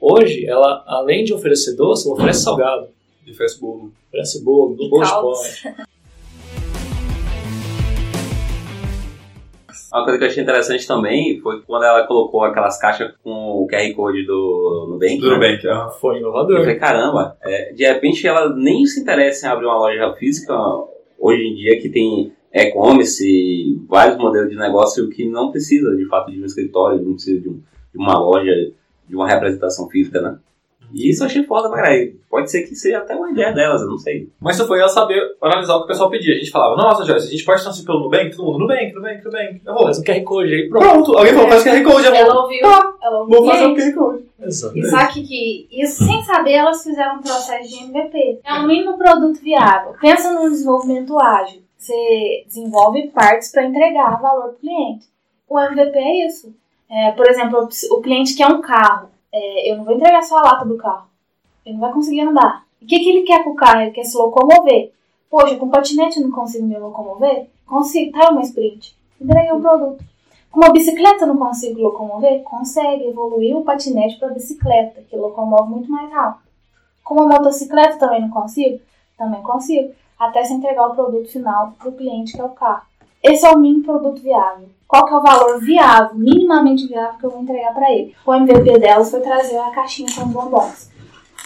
Hoje, 0.00 0.46
ela, 0.46 0.82
além 0.86 1.24
de 1.24 1.34
oferecer 1.34 1.74
doce, 1.74 2.06
ela 2.06 2.16
oferece 2.16 2.42
salgado. 2.42 2.88
De 3.24 3.34
Facebook. 3.34 3.92
Oferece 4.08 4.42
bolo, 4.42 4.74
E 4.74 4.88
bolo 4.88 5.02
de 5.02 5.10
caldos. 5.10 5.62
Uma 9.92 10.04
coisa 10.04 10.18
que 10.18 10.24
eu 10.24 10.28
achei 10.28 10.42
interessante 10.42 10.86
também 10.86 11.38
foi 11.40 11.60
quando 11.62 11.84
ela 11.84 12.06
colocou 12.06 12.42
aquelas 12.44 12.78
caixas 12.78 13.12
com 13.22 13.30
o 13.30 13.66
QR 13.68 13.92
Code 13.94 14.24
do 14.24 14.86
Nubank. 14.90 15.18
Do 15.18 15.28
né? 15.28 15.34
Nubank, 15.34 15.66
aham. 15.68 15.90
Foi 16.00 16.14
Eu 16.16 16.20
inovador. 16.20 16.60
falei, 16.60 16.76
caramba, 16.76 17.36
é, 17.42 17.72
de 17.72 17.84
repente 17.84 18.26
ela 18.26 18.54
nem 18.56 18.86
se 18.86 19.00
interessa 19.00 19.46
em 19.46 19.50
abrir 19.50 19.66
uma 19.66 19.78
loja 19.78 20.12
física 20.14 20.54
hoje 21.18 21.42
em 21.42 21.54
dia 21.54 21.78
que 21.80 21.88
tem 21.90 22.32
e-commerce, 22.54 23.80
vários 23.88 24.16
modelos 24.18 24.50
de 24.50 24.56
negócio 24.56 25.08
que 25.08 25.28
não 25.28 25.50
precisa 25.50 25.94
de 25.96 26.06
fato 26.06 26.30
de 26.30 26.40
um 26.40 26.44
escritório, 26.44 27.02
não 27.02 27.14
precisa 27.14 27.40
de, 27.40 27.48
um- 27.48 27.60
de 27.92 27.98
uma 27.98 28.18
loja, 28.18 28.52
de 29.08 29.14
uma 29.16 29.28
representação 29.28 29.88
física, 29.88 30.20
né? 30.20 30.38
E 30.92 31.10
isso 31.10 31.22
eu 31.22 31.26
achei 31.26 31.42
foda 31.44 31.68
pra 31.68 31.82
caralho. 31.82 32.14
Pode 32.28 32.50
ser 32.50 32.62
que 32.62 32.74
seja 32.74 32.98
até 32.98 33.14
uma 33.14 33.30
ideia 33.30 33.52
delas, 33.52 33.82
eu 33.82 33.88
não 33.88 33.98
sei. 33.98 34.28
Mas 34.40 34.56
isso 34.56 34.66
foi 34.66 34.78
ela 34.78 34.88
saber 34.88 35.20
analisar 35.40 35.74
o 35.74 35.78
que 35.80 35.84
o 35.84 35.88
pessoal 35.88 36.10
pedia. 36.10 36.34
A 36.34 36.38
gente 36.38 36.50
falava, 36.50 36.76
nossa, 36.76 37.04
Joyce, 37.04 37.28
a 37.28 37.30
gente 37.30 37.44
pode 37.44 37.62
transferir 37.62 37.86
pelo 37.86 38.00
Nubank? 38.00 38.36
Todo 38.36 38.46
mundo, 38.46 38.58
Nubank, 38.60 38.94
Nubank, 38.94 39.24
Nubank. 39.24 39.60
Eu 39.64 39.74
vou. 39.74 39.84
Faz 39.84 39.98
um 39.98 40.02
QR 40.02 40.22
Code 40.24 40.54
aí, 40.54 40.68
pronto. 40.68 40.88
Pronto, 40.88 41.18
alguém 41.18 41.34
falou, 41.34 41.48
faz 41.48 41.64
QR 41.64 41.82
Code. 41.84 42.06
Ela 42.06 42.42
ouviu, 42.42 42.60
ela 42.62 43.20
ouviu. 43.20 43.36
Vou 43.38 43.46
fazer 43.46 43.62
E 43.62 43.66
um 43.66 43.74
aí, 43.74 43.76
QR 43.76 43.94
Code. 43.94 44.24
Exato. 44.44 44.78
E 44.78 44.86
só 44.86 45.06
que, 45.06 45.68
isso 45.70 46.04
sem 46.04 46.22
saber, 46.22 46.52
elas 46.52 46.82
fizeram 46.82 47.16
um 47.16 47.22
processo 47.22 47.68
de 47.68 47.84
MVP. 47.84 48.40
É 48.44 48.54
um 48.54 48.66
mínimo 48.66 48.98
produto 48.98 49.40
viável. 49.40 49.94
Pensa 50.00 50.32
no 50.32 50.50
desenvolvimento 50.50 51.18
ágil. 51.18 51.62
Você 51.76 52.44
desenvolve 52.46 53.08
partes 53.08 53.50
para 53.50 53.64
entregar 53.66 54.20
valor 54.20 54.42
para 54.42 54.52
o 54.52 54.54
cliente. 54.54 55.06
O 55.48 55.60
MVP 55.60 55.98
é 55.98 56.26
isso. 56.26 56.54
É, 56.90 57.10
por 57.12 57.28
exemplo, 57.28 57.68
o 57.90 58.00
cliente 58.00 58.36
quer 58.36 58.46
um 58.48 58.60
carro. 58.60 59.08
É, 59.32 59.70
eu 59.70 59.76
não 59.76 59.84
vou 59.84 59.94
entregar 59.94 60.22
só 60.22 60.38
a 60.38 60.42
lata 60.42 60.64
do 60.64 60.76
carro. 60.76 61.06
Ele 61.64 61.74
não 61.74 61.80
vai 61.80 61.92
conseguir 61.92 62.20
andar. 62.20 62.64
O 62.80 62.86
que, 62.86 62.98
que 62.98 63.08
ele 63.08 63.22
quer 63.22 63.42
com 63.44 63.50
o 63.50 63.56
carro? 63.56 63.82
Ele 63.82 63.92
quer 63.92 64.04
se 64.04 64.16
locomover. 64.16 64.92
Poxa, 65.30 65.56
com 65.56 65.70
patinete 65.70 66.18
eu 66.18 66.24
não 66.24 66.30
consigo 66.30 66.66
me 66.66 66.78
locomover? 66.78 67.48
Consigo, 67.66 68.12
tá 68.12 68.30
uma 68.30 68.42
sprint. 68.42 68.94
Entreguei 69.20 69.52
o 69.52 69.60
produto. 69.60 70.04
Com 70.50 70.60
uma 70.60 70.72
bicicleta 70.72 71.24
eu 71.24 71.28
não 71.28 71.38
consigo 71.38 71.80
locomover? 71.80 72.42
Consegue 72.42 73.08
evoluir 73.08 73.56
o 73.56 73.64
patinete 73.64 74.18
para 74.18 74.34
bicicleta, 74.34 75.00
que 75.08 75.16
locomove 75.16 75.70
muito 75.70 75.90
mais 75.90 76.12
rápido. 76.12 76.42
Com 77.02 77.14
uma 77.14 77.26
motocicleta 77.26 77.96
também 77.96 78.20
não 78.20 78.30
consigo? 78.30 78.80
Também 79.16 79.40
consigo. 79.42 79.94
Até 80.18 80.44
se 80.44 80.52
entregar 80.52 80.88
o 80.88 80.94
produto 80.94 81.28
final 81.28 81.72
para 81.78 81.88
o 81.88 81.92
cliente, 81.92 82.34
que 82.34 82.40
é 82.40 82.44
o 82.44 82.50
carro. 82.50 82.82
Esse 83.22 83.46
é 83.46 83.50
o 83.50 83.58
mínimo 83.58 83.84
produto 83.84 84.20
viável. 84.20 84.68
Qual 84.92 85.06
que 85.06 85.14
é 85.14 85.16
o 85.16 85.22
valor 85.22 85.58
viável, 85.58 86.14
minimamente 86.16 86.86
viável, 86.86 87.18
que 87.18 87.24
eu 87.24 87.30
vou 87.30 87.40
entregar 87.40 87.72
para 87.72 87.90
ele? 87.90 88.14
O 88.26 88.34
MVP 88.34 88.78
delas 88.78 89.10
foi 89.10 89.22
trazer 89.22 89.56
a 89.56 89.70
caixinha 89.70 90.14
com 90.14 90.26
bombons. 90.26 90.90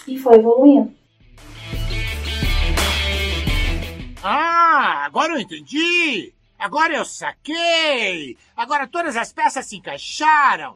E 0.09 0.19
foi 0.19 0.35
evoluindo. 0.35 0.93
Ah, 4.21 5.05
agora 5.07 5.35
eu 5.35 5.39
entendi! 5.39 6.35
Agora 6.59 6.93
eu 6.97 7.05
saquei! 7.05 8.37
Agora 8.57 8.89
todas 8.89 9.17
as 9.17 9.33
peças 9.33 9.65
se 9.65 9.77
encaixaram! 9.77 10.75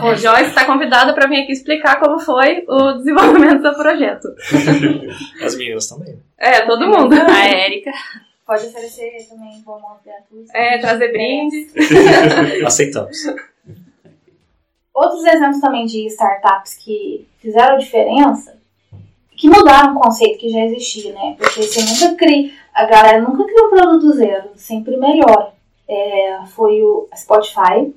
O 0.00 0.14
Joyce 0.14 0.44
está 0.44 0.64
convidada 0.64 1.12
para 1.12 1.28
vir 1.28 1.42
aqui 1.42 1.52
explicar 1.52 2.00
como 2.00 2.18
foi 2.18 2.64
o 2.66 2.92
desenvolvimento 2.96 3.60
do 3.60 3.74
projeto. 3.74 4.28
As 5.44 5.54
meninas 5.54 5.86
também. 5.86 6.14
né? 6.14 6.20
É, 6.38 6.60
todo 6.62 6.86
mundo. 6.86 7.12
A 7.28 7.46
Érica. 7.46 7.90
Pode 8.48 8.66
oferecer 8.66 9.26
também 9.28 9.60
bombons 9.60 9.98
gratuitos. 10.02 10.48
É, 10.54 10.78
trazer 10.78 11.12
brinde. 11.12 11.70
Aceitamos. 12.64 13.26
Outros 14.94 15.22
exemplos 15.26 15.60
também 15.60 15.84
de 15.84 16.06
startups 16.06 16.76
que 16.76 17.28
fizeram 17.40 17.76
diferença, 17.76 18.58
que 19.32 19.50
mudaram 19.50 19.92
um 19.92 20.00
conceito 20.00 20.38
que 20.38 20.48
já 20.48 20.64
existia, 20.64 21.12
né? 21.12 21.36
Porque 21.38 21.60
você 21.60 21.82
nunca 21.82 22.16
cria, 22.16 22.50
a 22.72 22.86
galera 22.86 23.20
nunca 23.20 23.44
cria 23.44 23.66
um 23.66 23.68
produto 23.68 24.12
zero, 24.16 24.48
sempre 24.56 24.96
melhora. 24.96 25.52
É, 25.86 26.38
foi 26.46 26.80
o 26.80 27.06
Spotify, 27.14 27.94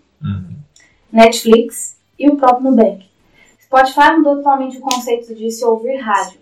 Netflix 1.09 1.97
e 2.19 2.27
o 2.27 2.35
próprio 2.35 2.71
Nubank. 2.71 3.05
Spotify 3.61 4.17
mudou 4.17 4.35
totalmente 4.35 4.79
o 4.79 4.81
conceito 4.81 5.33
de 5.33 5.49
se 5.49 5.63
ouvir 5.63 5.95
rádio. 5.95 6.40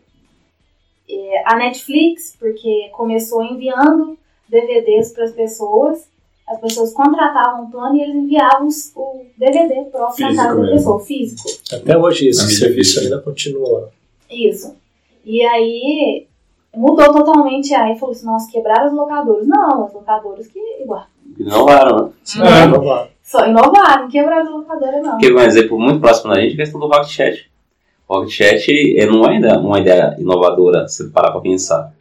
É, 1.09 1.43
a 1.45 1.55
Netflix, 1.55 2.35
porque 2.39 2.89
começou 2.93 3.43
enviando 3.43 4.17
DVDs 4.47 5.11
para 5.11 5.23
as 5.25 5.31
pessoas, 5.31 6.07
as 6.47 6.59
pessoas 6.59 6.93
contratavam 6.93 7.63
um 7.65 7.69
plano 7.71 7.95
e 7.95 8.01
eles 8.01 8.15
enviavam 8.15 8.67
os- 8.67 8.91
o 8.95 9.21
DVD 9.37 9.85
próprio 9.91 10.27
na 10.27 10.35
casa 10.35 10.61
da 10.61 10.71
pessoa, 10.71 10.99
físico. 10.99 11.49
Até 11.73 11.97
hoje 11.97 12.27
esse 12.29 12.55
serviço 12.55 12.99
ainda 12.99 13.19
continua. 13.21 13.91
Isso. 14.29 14.75
E 15.25 15.43
aí 15.45 16.27
mudou 16.75 17.11
totalmente. 17.11 17.73
Aí 17.73 17.97
falou 17.97 18.13
assim: 18.13 18.25
nossa, 18.25 18.51
quebraram 18.51 18.85
as 18.87 18.93
locadoras. 18.93 19.47
Não, 19.47 19.85
as 19.85 19.93
locadoras 19.93 20.47
que 20.47 20.59
igual. 20.81 21.05
Inovaram, 21.39 22.07
né? 22.37 22.63
É, 22.63 22.67
não 22.67 22.81
vai. 22.83 23.09
Só 23.23 23.45
inovaram, 23.45 24.03
não 24.03 24.09
quebraram 24.09 24.43
as 24.43 24.51
locadoras, 24.51 25.01
não. 25.03 25.11
Porque 25.11 25.31
um 25.31 25.39
exemplo 25.39 25.79
muito 25.79 25.99
próximo 25.99 26.33
da 26.33 26.39
gente 26.41 26.51
é 26.51 26.53
a 26.53 26.57
questão 26.57 26.79
do 26.79 26.87
Rocket 26.87 27.09
Chat. 27.09 27.51
O 28.09 28.15
Rocket 28.15 28.31
Chat 28.31 28.97
é, 28.97 29.05
não 29.05 29.23
é 29.23 29.35
ainda 29.35 29.59
uma 29.59 29.79
ideia 29.79 30.15
inovadora, 30.17 30.87
se 30.87 31.03
você 31.03 31.11
parar 31.11 31.29
pra 31.29 31.41
pensar. 31.41 31.93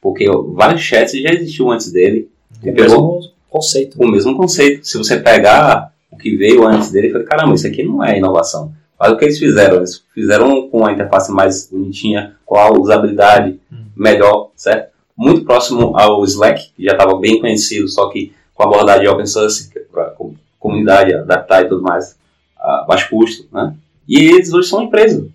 Porque 0.00 0.28
vários 0.54 0.80
chats 0.80 1.12
já 1.12 1.30
existiam 1.30 1.70
antes 1.70 1.92
dele. 1.92 2.28
O 2.60 2.64
pegou 2.64 3.14
mesmo 3.14 3.20
conceito. 3.48 4.02
o 4.02 4.10
mesmo 4.10 4.36
conceito. 4.36 4.84
Se 4.84 4.98
você 4.98 5.20
pegar 5.20 5.92
o 6.10 6.16
que 6.16 6.36
veio 6.36 6.66
antes 6.66 6.90
dele, 6.90 7.12
falei, 7.12 7.26
caramba, 7.28 7.54
isso 7.54 7.68
aqui 7.68 7.84
não 7.84 8.02
é 8.02 8.18
inovação. 8.18 8.72
Olha 8.98 9.14
o 9.14 9.16
que 9.16 9.24
eles 9.24 9.38
fizeram. 9.38 9.76
Eles 9.76 10.02
fizeram 10.12 10.68
com 10.68 10.84
a 10.84 10.92
interface 10.92 11.30
mais 11.30 11.68
bonitinha, 11.70 12.34
com 12.44 12.56
a 12.56 12.72
usabilidade 12.72 13.60
melhor, 13.96 14.50
certo? 14.56 14.90
Muito 15.16 15.44
próximo 15.44 15.96
ao 15.96 16.24
Slack, 16.24 16.72
que 16.76 16.84
já 16.84 16.92
estava 16.92 17.16
bem 17.20 17.40
conhecido, 17.40 17.86
só 17.86 18.08
que 18.08 18.32
com 18.52 18.64
a 18.64 18.66
abordagem 18.66 19.06
open 19.06 19.26
source, 19.26 19.70
para 19.92 20.12
comunidade 20.58 21.14
adaptar 21.14 21.62
e 21.62 21.68
tudo 21.68 21.82
mais, 21.82 22.16
a 22.58 22.84
baixo 22.88 23.08
custo, 23.10 23.46
né? 23.52 23.74
E 24.08 24.18
eles 24.18 24.52
hoje 24.52 24.68
são 24.68 24.80
uma 24.80 24.86
empresa. 24.86 25.28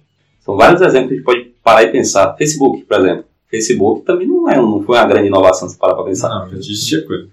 São 0.47 0.55
vários 0.55 0.79
exemplos 0.81 1.10
que 1.10 1.13
a 1.13 1.17
gente 1.17 1.25
pode 1.25 1.43
parar 1.62 1.83
e 1.83 1.91
pensar. 1.91 2.33
Facebook, 2.38 2.83
por 2.86 2.99
exemplo. 3.01 3.25
Facebook 3.51 4.01
também 4.05 4.25
não, 4.27 4.49
é, 4.49 4.55
não 4.55 4.81
foi 4.81 4.97
uma 4.97 5.05
grande 5.05 5.27
inovação, 5.27 5.67
se 5.67 5.77
parar 5.77 5.93
para 5.95 6.05
pensar 6.05 6.29
Não, 6.29 6.53
existia 6.53 7.05
coisa. 7.05 7.27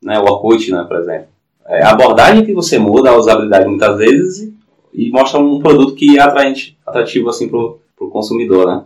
né, 0.00 0.18
o 0.20 0.22
Orkut, 0.22 0.70
né, 0.70 0.84
por 0.86 0.96
exemplo. 0.98 1.26
É, 1.66 1.82
a 1.82 1.90
abordagem 1.90 2.44
que 2.46 2.54
você 2.54 2.78
muda, 2.78 3.10
a 3.10 3.16
usabilidade 3.16 3.68
muitas 3.68 3.96
vezes, 3.98 4.52
e, 4.92 5.08
e 5.08 5.10
mostra 5.10 5.40
um 5.40 5.58
produto 5.60 5.94
que 5.96 6.16
é 6.16 6.22
atraente, 6.22 6.78
atrativo 6.86 7.28
assim 7.28 7.48
pro, 7.48 7.80
pro 7.96 8.08
consumidor, 8.08 8.66
né? 8.66 8.84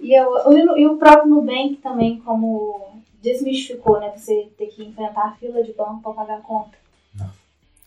E, 0.00 0.12
eu, 0.12 0.28
o- 0.28 0.76
e 0.78 0.86
o 0.86 0.96
próprio 0.96 1.28
Nubank 1.30 1.76
também, 1.82 2.18
como 2.24 2.80
desmistificou, 3.22 3.98
né? 4.00 4.12
Você 4.16 4.48
ter 4.58 4.66
que 4.66 4.84
enfrentar 4.84 5.22
a 5.28 5.32
fila 5.32 5.62
de 5.62 5.72
banco 5.72 6.00
para 6.02 6.12
pagar 6.12 6.38
a 6.38 6.40
conta. 6.40 6.70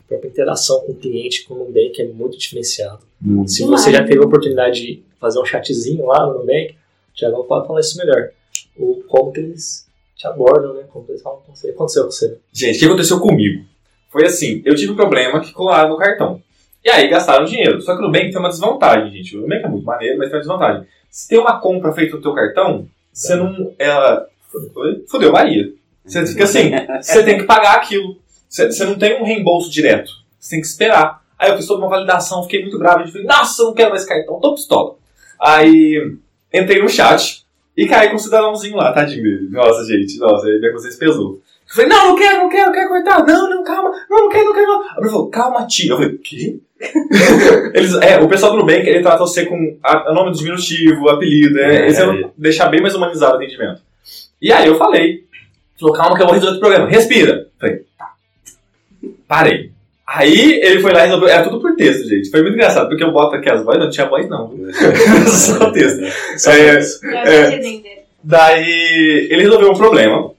A 0.09 0.17
própria 0.17 0.29
interação 0.29 0.81
com 0.81 0.91
o 0.91 0.95
cliente 0.95 1.45
com 1.45 1.53
o 1.53 1.57
Nubank 1.59 2.01
é 2.01 2.07
muito 2.07 2.35
diferenciado. 2.35 2.99
Se 3.45 3.63
você 3.63 3.91
já 3.91 4.03
teve 4.03 4.17
a 4.17 4.25
oportunidade 4.25 4.81
de 4.81 5.03
fazer 5.19 5.39
um 5.39 5.45
chatzinho 5.45 6.03
lá 6.07 6.25
no 6.25 6.39
Nubank, 6.39 6.75
o 7.11 7.15
Thiagão 7.15 7.43
pode 7.43 7.67
falar 7.67 7.79
isso 7.79 7.95
melhor. 7.95 8.31
O, 8.75 9.03
como 9.07 9.31
que 9.31 9.39
eles 9.39 9.87
te 10.15 10.25
abordam, 10.25 10.73
né? 10.73 10.85
Como 10.89 11.05
que 11.05 11.11
eles 11.11 11.21
falam 11.21 11.39
com 11.45 11.53
você. 11.53 11.67
O 11.67 11.69
que 11.69 11.75
aconteceu 11.75 12.05
com 12.05 12.11
você? 12.11 12.37
Gente, 12.51 12.77
o 12.77 12.79
que 12.79 12.85
aconteceu 12.85 13.19
comigo? 13.19 13.65
Foi 14.09 14.25
assim, 14.25 14.63
eu 14.65 14.73
tive 14.73 14.93
um 14.93 14.95
problema 14.95 15.41
que 15.41 15.53
colaram 15.53 15.89
no 15.89 15.97
cartão. 15.97 16.41
E 16.83 16.89
aí 16.89 17.07
gastaram 17.07 17.45
dinheiro. 17.45 17.79
Só 17.81 17.93
que 17.93 18.01
o 18.01 18.05
Nubank 18.05 18.31
tem 18.31 18.39
uma 18.39 18.49
desvantagem, 18.49 19.11
gente. 19.11 19.37
O 19.37 19.41
Nubank 19.41 19.63
é 19.63 19.67
muito 19.67 19.85
maneiro, 19.85 20.17
mas 20.17 20.29
tem 20.29 20.37
uma 20.37 20.41
desvantagem. 20.41 20.87
Se 21.11 21.27
tem 21.27 21.37
uma 21.37 21.59
compra 21.59 21.93
feita 21.93 22.15
no 22.15 22.21
teu 22.21 22.33
cartão, 22.33 22.87
você 23.13 23.35
não... 23.35 23.75
Ela... 23.77 24.27
Fudeu 25.07 25.31
Maria. 25.31 25.71
Você 26.03 26.25
fica 26.25 26.45
assim, 26.45 26.71
você 26.99 27.23
tem 27.23 27.37
que 27.37 27.43
pagar 27.43 27.75
aquilo. 27.75 28.17
Você, 28.49 28.65
você 28.71 28.83
não 28.85 28.97
tem 28.97 29.21
um 29.21 29.25
reembolso 29.25 29.69
direto. 29.71 30.11
Você 30.39 30.51
tem 30.55 30.61
que 30.61 30.67
esperar. 30.67 31.21
Aí 31.37 31.51
eu 31.51 31.55
fiz 31.57 31.67
toda 31.67 31.79
uma 31.81 31.89
validação, 31.89 32.43
fiquei 32.43 32.61
muito 32.61 32.77
bravo. 32.77 33.07
Falei, 33.09 33.25
nossa, 33.27 33.61
eu 33.61 33.67
não 33.67 33.73
quero 33.73 33.91
mais 33.91 34.03
cartão, 34.03 34.39
tô 34.39 34.55
pistola. 34.55 34.95
Aí 35.39 36.15
entrei 36.53 36.81
no 36.81 36.89
chat 36.89 37.45
e 37.77 37.87
caí 37.87 38.09
com 38.09 38.15
um 38.15 38.19
cidadãozinho 38.19 38.75
lá, 38.75 38.91
tadinho 38.91 39.23
dele. 39.23 39.49
Nossa, 39.51 39.85
gente, 39.85 40.17
nossa, 40.17 40.47
aí 40.47 40.59
minha 40.59 40.73
consciência 40.73 40.99
pesou. 40.99 41.33
Eu 41.69 41.75
falei, 41.75 41.89
não, 41.89 42.09
não 42.09 42.15
quero, 42.17 42.37
não 42.39 42.49
quero, 42.49 42.65
não 42.65 42.73
quero 42.73 42.89
cortar. 42.89 43.25
Não, 43.25 43.49
não, 43.49 43.63
calma, 43.63 43.91
não, 44.09 44.17
não 44.23 44.29
quero, 44.29 44.45
não 44.45 44.53
quero. 44.53 44.67
Não. 44.67 44.81
A 44.89 44.95
falou, 44.95 45.29
calma, 45.29 45.67
tia. 45.67 45.91
Eu 45.91 45.97
falei, 45.97 46.17
quê? 46.17 46.59
Eles, 47.73 47.93
é, 47.95 48.19
o 48.19 48.27
pessoal 48.27 48.53
do 48.53 48.57
Nubank, 48.59 48.87
ele 48.87 49.01
trata 49.01 49.17
você 49.19 49.45
com 49.45 49.77
a- 49.83 50.11
o 50.11 50.13
nome 50.13 50.31
do 50.31 50.37
diminutivo, 50.37 51.09
apelido, 51.09 51.53
né? 51.55 51.83
É. 51.83 51.87
Esse 51.87 52.01
é 52.01 52.07
o- 52.07 52.31
deixar 52.37 52.67
bem 52.69 52.81
mais 52.81 52.95
humanizado 52.95 53.33
o 53.33 53.35
atendimento. 53.35 53.81
E 54.41 54.51
aí 54.51 54.67
eu 54.67 54.77
falei, 54.77 55.25
falou, 55.79 55.93
calma 55.95 56.15
que 56.15 56.21
eu 56.23 56.25
vou 56.25 56.33
resolver 56.35 56.57
o 56.57 56.59
problema. 56.59 56.87
Respira. 56.87 57.31
Eu 57.33 57.47
falei, 57.59 57.85
tá. 57.97 58.08
Parei. 59.27 59.71
Aí 60.07 60.59
ele 60.63 60.81
foi 60.81 60.91
lá 60.91 61.01
e 61.01 61.05
resolveu. 61.05 61.29
Era 61.29 61.43
tudo 61.43 61.61
por 61.61 61.75
texto, 61.75 62.07
gente. 62.07 62.31
Foi 62.31 62.41
muito 62.41 62.55
engraçado, 62.55 62.89
porque 62.89 63.03
eu 63.03 63.11
boto 63.11 63.35
aqui 63.35 63.49
as 63.49 63.63
vozes, 63.63 63.79
não 63.79 63.89
tinha 63.89 64.09
voz 64.09 64.27
não. 64.27 64.47
viu? 64.47 64.71
Só 65.29 65.69
texto. 65.71 66.03
É, 66.03 66.77
É. 67.05 67.53
É. 67.53 68.03
Daí 68.23 69.27
ele 69.29 69.43
resolveu 69.43 69.71
um 69.71 69.77
problema. 69.77 70.31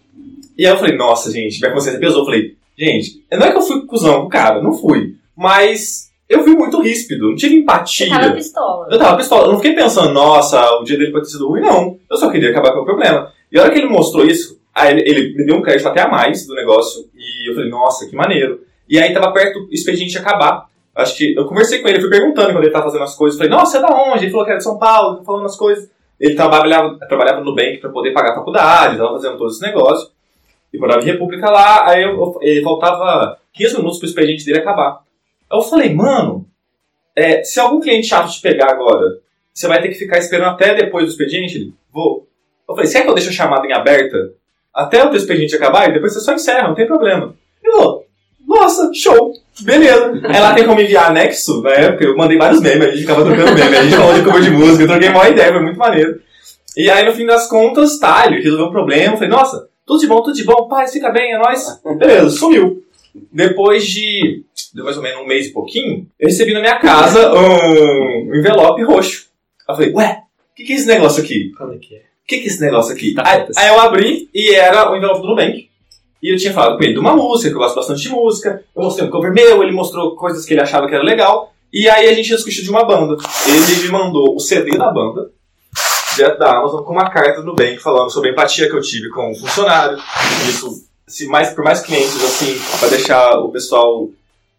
E 0.58 0.66
aí 0.66 0.72
eu 0.72 0.76
falei, 0.76 0.96
nossa, 0.96 1.30
gente, 1.30 1.60
minha 1.60 1.72
consciência 1.72 2.00
pesou. 2.00 2.20
Eu 2.20 2.24
falei, 2.24 2.56
gente, 2.76 3.24
não 3.32 3.46
é 3.46 3.50
que 3.52 3.58
eu 3.58 3.62
fui 3.62 3.86
cuzão 3.86 4.22
com 4.22 4.26
o 4.26 4.28
cara, 4.28 4.60
não 4.60 4.72
fui. 4.72 5.14
Mas 5.36 6.10
eu 6.28 6.42
fui 6.42 6.54
muito 6.54 6.80
ríspido, 6.80 7.30
não 7.30 7.36
tive 7.36 7.56
empatia. 7.56 8.06
Você 8.06 8.12
tava 8.12 8.32
pistola. 8.34 8.88
Eu 8.90 8.98
tava 8.98 9.16
pistola, 9.16 9.46
eu 9.46 9.52
não 9.52 9.56
fiquei 9.56 9.74
pensando, 9.74 10.12
nossa, 10.12 10.60
o 10.78 10.84
dia 10.84 10.98
dele 10.98 11.12
pode 11.12 11.24
ter 11.24 11.30
sido 11.32 11.48
ruim, 11.48 11.62
não. 11.62 11.98
Eu 12.10 12.16
só 12.16 12.30
queria 12.30 12.50
acabar 12.50 12.72
com 12.72 12.80
o 12.80 12.84
problema. 12.84 13.32
E 13.50 13.58
a 13.58 13.62
hora 13.62 13.72
que 13.72 13.78
ele 13.78 13.88
mostrou 13.88 14.26
isso, 14.26 14.59
aí 14.74 14.92
ele, 14.92 15.00
ele 15.08 15.36
me 15.36 15.44
deu 15.46 15.56
um 15.56 15.62
crédito 15.62 15.86
até 15.88 16.02
a 16.02 16.08
mais 16.08 16.46
do 16.46 16.54
negócio, 16.54 17.08
e 17.14 17.50
eu 17.50 17.54
falei, 17.54 17.70
nossa, 17.70 18.08
que 18.08 18.14
maneiro. 18.16 18.60
E 18.88 18.98
aí 18.98 19.12
tava 19.12 19.32
perto 19.32 19.60
o 19.60 19.68
expediente 19.72 20.16
acabar. 20.18 20.68
Acho 20.94 21.16
que 21.16 21.34
eu 21.36 21.46
conversei 21.46 21.80
com 21.80 21.88
ele, 21.88 22.00
fui 22.00 22.10
perguntando 22.10 22.52
quando 22.52 22.64
ele 22.64 22.72
tava 22.72 22.86
fazendo 22.86 23.04
as 23.04 23.14
coisas. 23.14 23.38
Falei, 23.38 23.50
nossa, 23.52 23.78
é 23.78 23.80
da 23.80 23.88
onde? 23.94 24.24
Ele 24.24 24.30
falou 24.30 24.44
que 24.44 24.50
era 24.50 24.58
de 24.58 24.64
São 24.64 24.78
Paulo, 24.78 25.22
falando 25.24 25.46
as 25.46 25.56
coisas. 25.56 25.88
Ele 26.18 26.34
trabalhava, 26.34 26.98
trabalhava 27.08 27.38
no 27.40 27.46
Nubank 27.46 27.78
pra 27.78 27.88
poder 27.90 28.12
pagar 28.12 28.32
a 28.32 28.34
faculdade, 28.34 28.98
tava 28.98 29.12
fazendo 29.12 29.38
todo 29.38 29.50
esse 29.50 29.62
negócio. 29.62 30.10
E 30.72 30.78
morava 30.78 31.00
em 31.00 31.04
República 31.06 31.48
lá, 31.50 31.88
aí 31.88 32.02
eu, 32.02 32.10
eu- 32.10 32.38
ele 32.42 32.62
faltava 32.62 33.38
15 33.54 33.76
minutos 33.76 33.98
pro 33.98 34.08
expediente 34.08 34.44
dele 34.44 34.58
acabar. 34.58 35.00
Aí 35.50 35.58
eu 35.58 35.62
falei, 35.62 35.94
mano, 35.94 36.46
é, 37.16 37.42
se 37.42 37.58
algum 37.58 37.80
cliente 37.80 38.08
chato 38.08 38.30
te 38.30 38.40
pegar 38.40 38.70
agora, 38.70 39.18
você 39.54 39.66
vai 39.66 39.80
ter 39.80 39.88
que 39.88 39.94
ficar 39.94 40.18
esperando 40.18 40.50
até 40.50 40.74
depois 40.74 41.04
do 41.06 41.10
expediente? 41.10 41.72
Vou. 41.92 42.26
Eu 42.68 42.74
falei, 42.74 42.90
quer 42.90 43.02
que 43.02 43.08
eu 43.08 43.14
deixe 43.14 43.30
a 43.30 43.32
chamada 43.32 43.66
em 43.66 43.72
aberta 43.72 44.32
até 44.74 45.02
o 45.04 45.08
teu 45.08 45.16
expediente 45.16 45.54
acabar 45.54 45.88
e 45.88 45.92
depois 45.92 46.12
você 46.12 46.20
só 46.20 46.32
encerra, 46.32 46.68
não 46.68 46.74
tem 46.74 46.86
problema. 46.86 47.34
Ele 47.62 47.72
falou, 47.72 48.04
nossa, 48.46 48.90
show, 48.94 49.32
beleza. 49.60 50.12
Aí 50.24 50.40
lá 50.40 50.54
tem 50.54 50.66
como 50.66 50.80
enviar 50.80 51.10
anexo, 51.10 51.62
na 51.62 51.70
época 51.70 52.04
eu 52.04 52.16
mandei 52.16 52.38
vários 52.38 52.60
memes, 52.60 52.88
a 52.88 52.90
gente 52.90 53.00
ficava 53.00 53.24
trocando 53.24 53.54
meme, 53.54 53.76
a 53.76 53.82
gente 53.82 53.96
falou 53.96 54.14
de 54.14 54.22
cover 54.22 54.42
de 54.42 54.50
música, 54.50 54.82
eu 54.82 54.88
troquei 54.88 55.08
uma 55.08 55.28
ideia, 55.28 55.52
foi 55.52 55.62
muito 55.62 55.78
maneiro. 55.78 56.20
E 56.76 56.90
aí 56.90 57.04
no 57.04 57.12
fim 57.12 57.26
das 57.26 57.48
contas, 57.48 57.98
tá, 57.98 58.26
ele 58.26 58.42
resolveu 58.42 58.66
um 58.66 58.72
problema, 58.72 59.16
falei, 59.16 59.28
nossa, 59.28 59.68
tudo 59.86 60.00
de 60.00 60.06
bom, 60.06 60.22
tudo 60.22 60.34
de 60.34 60.44
bom, 60.44 60.68
pai, 60.68 60.86
fica 60.88 61.10
bem, 61.10 61.32
é 61.32 61.38
nóis. 61.38 61.80
Beleza, 61.98 62.30
sumiu. 62.30 62.82
Depois 63.32 63.84
de, 63.86 64.44
de 64.72 64.82
mais 64.82 64.96
ou 64.96 65.02
menos 65.02 65.20
um 65.20 65.26
mês 65.26 65.46
e 65.46 65.52
pouquinho, 65.52 66.06
eu 66.18 66.28
recebi 66.28 66.52
na 66.52 66.60
minha 66.60 66.78
casa 66.78 67.32
um 67.34 68.34
envelope 68.34 68.82
roxo. 68.84 69.28
Aí 69.68 69.72
eu 69.72 69.76
falei, 69.76 69.92
ué, 69.94 70.22
o 70.52 70.54
que, 70.54 70.64
que 70.64 70.72
é 70.72 70.76
esse 70.76 70.86
negócio 70.86 71.22
aqui? 71.22 71.50
Quando 71.56 71.74
é 71.74 71.78
que 71.78 71.96
é? 71.96 72.02
O 72.30 72.32
que, 72.32 72.38
que 72.38 72.44
é 72.44 72.46
esse 72.46 72.60
negócio 72.60 72.94
aqui? 72.94 73.12
Tá 73.12 73.24
aí, 73.26 73.44
aí 73.56 73.68
eu 73.70 73.80
abri 73.80 74.30
e 74.32 74.54
era 74.54 74.88
o 74.88 74.96
envelope 74.96 75.20
do 75.20 75.26
Nubank. 75.26 75.68
E 76.22 76.32
eu 76.32 76.38
tinha 76.38 76.52
falado 76.52 76.76
com 76.76 76.84
ele 76.84 76.92
de 76.92 77.00
uma 77.00 77.16
música, 77.16 77.48
que 77.48 77.56
eu 77.56 77.58
gosto 77.58 77.74
bastante 77.74 78.02
de 78.02 78.08
música. 78.08 78.62
Eu 78.76 78.84
mostrei 78.84 79.08
um 79.08 79.10
cover 79.10 79.32
meu, 79.32 79.60
ele 79.64 79.72
mostrou 79.72 80.14
coisas 80.14 80.46
que 80.46 80.54
ele 80.54 80.60
achava 80.60 80.86
que 80.86 80.94
era 80.94 81.02
legal. 81.02 81.52
E 81.72 81.88
aí 81.88 82.08
a 82.08 82.14
gente 82.14 82.28
discutiu 82.28 82.62
de 82.62 82.70
uma 82.70 82.84
banda. 82.84 83.16
Ele 83.48 83.82
me 83.82 83.88
mandou 83.90 84.36
o 84.36 84.38
CD 84.38 84.78
da 84.78 84.92
banda, 84.92 85.28
direto 86.14 86.38
da 86.38 86.58
Amazon, 86.58 86.84
com 86.84 86.92
uma 86.92 87.10
carta 87.10 87.40
do 87.40 87.48
Nubank 87.48 87.78
falando 87.78 88.10
sobre 88.12 88.28
a 88.28 88.32
empatia 88.32 88.68
que 88.68 88.76
eu 88.76 88.80
tive 88.80 89.08
com 89.08 89.32
o 89.32 89.34
funcionário. 89.34 89.98
Isso, 90.48 90.86
se 91.08 91.26
mais, 91.26 91.52
por 91.52 91.64
mais 91.64 91.80
clientes, 91.80 92.14
assim, 92.22 92.56
pra 92.78 92.88
deixar 92.90 93.40
o 93.40 93.48
pessoal 93.48 94.08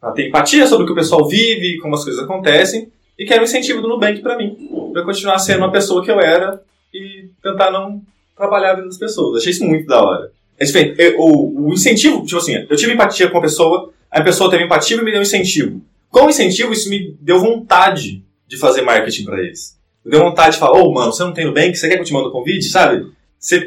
pra 0.02 0.12
ter 0.12 0.28
empatia 0.28 0.68
sobre 0.68 0.84
o 0.84 0.88
que 0.88 0.92
o 0.92 0.96
pessoal 0.96 1.26
vive, 1.26 1.78
como 1.78 1.96
as 1.96 2.04
coisas 2.04 2.22
acontecem. 2.22 2.92
E 3.18 3.24
que 3.24 3.32
era 3.32 3.42
um 3.42 3.46
incentivo 3.46 3.82
do 3.82 3.88
Nubank 3.88 4.20
pra 4.20 4.36
mim. 4.36 4.58
Pra 4.92 5.04
eu 5.04 5.06
continuar 5.06 5.40
sendo 5.40 5.60
uma 5.60 5.72
pessoa 5.72 6.04
que 6.04 6.12
eu 6.12 6.20
era 6.20 6.62
e 6.94 7.30
tentar 7.42 7.72
não 7.72 8.02
trabalhar 8.36 8.72
a 8.72 8.76
vida 8.76 8.88
das 8.88 8.98
pessoas. 8.98 9.42
Achei 9.42 9.52
isso 9.52 9.64
muito 9.66 9.86
da 9.88 10.02
hora. 10.04 10.32
É 10.60 10.66
diferente. 10.66 10.96
Eu- 11.02 11.20
o, 11.20 11.68
o 11.70 11.74
incentivo, 11.74 12.24
tipo 12.26 12.38
assim, 12.38 12.54
eu 12.70 12.76
tive 12.76 12.94
empatia 12.94 13.30
com 13.30 13.38
a 13.38 13.42
pessoa, 13.42 13.92
a 14.10 14.22
pessoa 14.22 14.50
teve 14.50 14.64
empatia 14.64 14.98
e 14.98 15.04
me 15.04 15.12
deu 15.12 15.22
incentivo. 15.22 15.82
Com 16.10 16.26
o 16.26 16.30
incentivo, 16.30 16.72
isso 16.74 16.90
me 16.90 17.16
deu 17.22 17.40
vontade 17.40 18.24
de 18.48 18.58
fazer 18.58 18.82
marketing 18.82 19.24
pra 19.26 19.40
eles. 19.40 19.78
Me 20.04 20.12
deu 20.12 20.20
vontade 20.22 20.54
de 20.56 20.60
falar, 20.60 20.80
ô 20.82 20.92
mano, 20.92 21.14
você 21.14 21.24
não 21.24 21.34
tem 21.34 21.46
Nubank? 21.46 21.76
Você 21.76 21.88
quer 21.88 21.96
que 21.96 22.02
eu 22.02 22.06
te 22.06 22.14
mande 22.14 22.28
o 22.28 22.32
convite? 22.32 22.66
Sabe? 22.66 23.06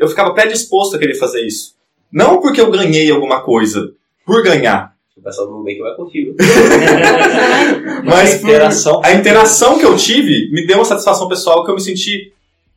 Eu 0.00 0.08
ficava 0.08 0.34
predisposto 0.34 0.94
a 0.96 0.98
querer 0.98 1.14
fazer 1.14 1.44
isso. 1.46 1.74
Não 2.12 2.40
porque 2.40 2.60
eu 2.60 2.70
ganhei 2.70 3.10
alguma 3.10 3.40
coisa, 3.42 3.92
por 4.26 4.42
ganhar. 4.42 4.94
O 5.16 5.22
pessoal 5.22 5.46
do 5.46 5.54
Nubank 5.54 5.78
vai 5.78 5.94
contigo. 5.96 6.34
Mas 8.04 8.34
a 8.34 8.37
interação. 8.37 9.00
a 9.04 9.12
interação 9.12 9.78
que 9.78 9.84
eu 9.84 9.96
tive 9.96 10.50
me 10.50 10.66
deu 10.66 10.78
uma 10.78 10.84
satisfação 10.84 11.28
pessoal 11.28 11.64
que 11.64 11.70
eu 11.70 11.74
me 11.74 11.80
senti, 11.80 12.32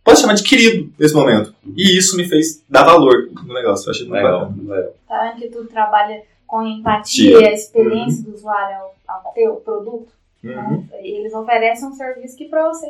pode 0.07 0.21
chamar 0.21 0.35
de 0.35 0.43
querido 0.43 0.89
nesse 0.97 1.13
momento. 1.13 1.53
E 1.75 1.97
isso 1.97 2.15
me 2.15 2.23
fez 2.23 2.63
dar 2.69 2.85
valor 2.85 3.29
no 3.45 3.53
negócio. 3.53 3.89
Eu 3.89 3.91
achei 3.91 4.07
muito 4.07 4.15
Legal, 4.15 4.53
legal. 4.57 4.93
Tá 5.05 5.23
vendo 5.23 5.41
que 5.41 5.49
tu 5.49 5.65
trabalha 5.65 6.21
com 6.47 6.63
empatia, 6.63 7.39
Tia. 7.39 7.49
a 7.49 7.51
experiência 7.51 8.23
do 8.23 8.33
usuário 8.33 8.77
ao, 8.77 8.95
ao 9.05 9.33
teu 9.33 9.55
produto? 9.57 10.07
Uhum. 10.41 10.55
né? 10.55 10.87
E 11.03 11.19
Eles 11.19 11.33
oferecem 11.33 11.89
um 11.89 11.91
serviço 11.91 12.37
que 12.37 12.45
pra 12.45 12.69
você 12.69 12.87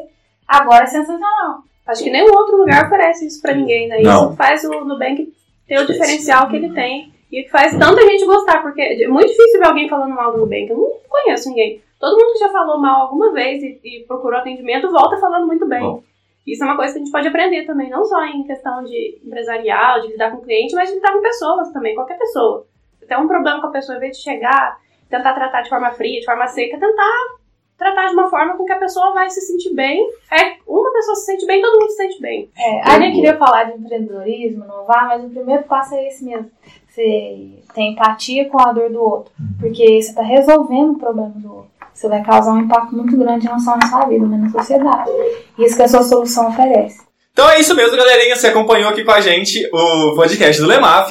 agora 0.48 0.84
é 0.84 0.88
sensacional. 0.88 1.64
Acho 1.88 2.04
que 2.04 2.12
nenhum 2.12 2.32
outro 2.32 2.56
lugar 2.56 2.86
oferece 2.86 3.26
isso 3.26 3.42
pra 3.42 3.56
ninguém, 3.56 3.88
né? 3.88 4.00
Não. 4.02 4.28
Isso 4.28 4.36
faz 4.36 4.64
o 4.64 4.86
Nubank 4.86 5.34
ter 5.68 5.80
o 5.80 5.88
diferencial 5.88 6.48
que 6.50 6.58
ele 6.58 6.72
tem. 6.72 7.12
E 7.32 7.44
que 7.44 7.50
faz 7.50 7.76
tanta 7.78 8.02
gente 8.02 8.26
gostar, 8.26 8.62
porque 8.62 8.82
é 8.82 9.08
muito 9.08 9.28
difícil 9.30 9.60
ver 9.60 9.66
alguém 9.66 9.90
falando 9.90 10.14
mal 10.14 10.32
do 10.32 10.38
Nubank. 10.38 10.70
Eu 10.70 10.78
não 10.78 10.92
conheço 11.10 11.50
ninguém. 11.50 11.82
Todo 12.00 12.16
mundo 12.16 12.34
que 12.34 12.40
já 12.40 12.50
falou 12.50 12.80
mal 12.80 13.02
alguma 13.02 13.34
vez 13.34 13.64
e, 13.64 13.80
e 13.84 14.06
procurou 14.08 14.40
atendimento 14.40 14.92
volta 14.92 15.18
falando 15.18 15.48
muito 15.48 15.68
bem. 15.68 15.82
Bom. 15.82 16.04
Isso 16.48 16.64
é 16.64 16.66
uma 16.66 16.78
coisa 16.78 16.94
que 16.94 17.00
a 17.00 17.04
gente 17.04 17.12
pode 17.12 17.28
aprender 17.28 17.66
também, 17.66 17.90
não 17.90 18.06
só 18.06 18.24
em 18.24 18.44
questão 18.44 18.82
de 18.86 19.20
empresarial, 19.24 20.00
de 20.00 20.08
lidar 20.08 20.32
com 20.32 20.42
cliente, 20.42 20.74
mas 20.74 20.88
de 20.88 20.96
lidar 20.96 21.12
com 21.12 21.22
pessoas 21.22 21.74
também, 21.74 21.94
qualquer 21.94 22.18
pessoa. 22.18 22.66
Se 22.98 23.06
tem 23.06 23.18
um 23.18 23.28
problema 23.28 23.60
com 23.60 23.68
a 23.68 23.72
pessoa, 23.72 23.98
em 23.98 24.00
vez 24.00 24.16
de 24.16 24.24
chegar, 24.24 24.80
tentar 25.10 25.34
tratar 25.34 25.62
de 25.62 25.70
forma 25.70 25.92
fria, 25.92 26.22
de 26.22 26.26
forma 26.26 26.48
seca, 26.48 26.80
tentar 26.80 27.38
tratar 27.78 28.08
de 28.08 28.14
uma 28.14 28.30
forma 28.30 28.56
com 28.56 28.66
que 28.66 28.72
a 28.72 28.80
pessoa 28.80 29.14
vai 29.14 29.30
se 29.30 29.42
sentir 29.42 29.74
bem. 29.74 30.10
É, 30.32 30.56
uma 30.66 30.92
pessoa 30.94 31.16
se 31.16 31.26
sente 31.26 31.46
bem, 31.46 31.62
todo 31.62 31.80
mundo 31.80 31.92
se 31.92 31.98
sente 31.98 32.22
bem. 32.22 32.50
É, 32.58 32.82
a 32.82 33.00
gente 33.00 33.16
queria 33.16 33.38
falar 33.38 33.66
de 33.66 33.78
empreendedorismo, 33.78 34.64
inovar, 34.64 35.08
mas 35.10 35.26
o 35.26 35.30
primeiro 35.30 35.64
passo 35.64 35.96
é 35.96 36.08
esse 36.08 36.24
mesmo. 36.24 36.50
Você 36.88 37.60
tem 37.76 37.92
empatia 37.92 38.50
com 38.50 38.60
a 38.60 38.72
dor 38.72 38.90
do 38.90 39.00
outro. 39.00 39.32
Porque 39.60 40.02
você 40.02 40.10
está 40.10 40.24
resolvendo 40.24 40.94
o 40.94 40.98
problema 40.98 41.34
do 41.36 41.56
outro. 41.56 41.77
Você 41.98 42.08
vai 42.08 42.22
causar 42.22 42.52
um 42.52 42.60
impacto 42.60 42.96
muito 42.96 43.18
grande 43.18 43.48
não 43.48 43.60
só 43.60 43.76
na 43.76 43.90
sua 43.90 44.06
vida, 44.06 44.24
mas 44.24 44.40
na 44.40 44.50
sociedade. 44.52 45.10
Isso 45.58 45.76
que 45.76 45.82
a 45.82 45.88
sua 45.88 46.04
solução 46.04 46.50
oferece. 46.50 47.00
Então 47.34 47.50
é 47.50 47.60
isso 47.60 47.74
mesmo, 47.74 47.98
galerinha. 47.98 48.36
Você 48.36 48.46
acompanhou 48.46 48.92
aqui 48.92 49.04
com 49.04 49.12
a 49.12 49.20
gente 49.20 49.68
o 49.74 50.14
podcast 50.14 50.62
do 50.62 50.68
Lemaf. 50.68 51.10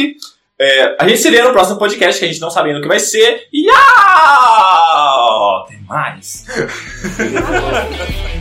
É, 0.56 0.96
a 0.96 1.08
gente 1.08 1.20
se 1.20 1.28
vê 1.28 1.42
no 1.42 1.50
próximo 1.50 1.76
podcast, 1.76 2.20
que 2.20 2.24
a 2.24 2.28
gente 2.28 2.40
não 2.40 2.50
sabe 2.50 2.68
ainda 2.68 2.78
o 2.78 2.82
que 2.82 2.88
vai 2.88 3.00
ser. 3.00 3.48
E 3.52 3.66
ah, 3.68 5.64
tem 5.68 5.80
mais. 5.88 6.46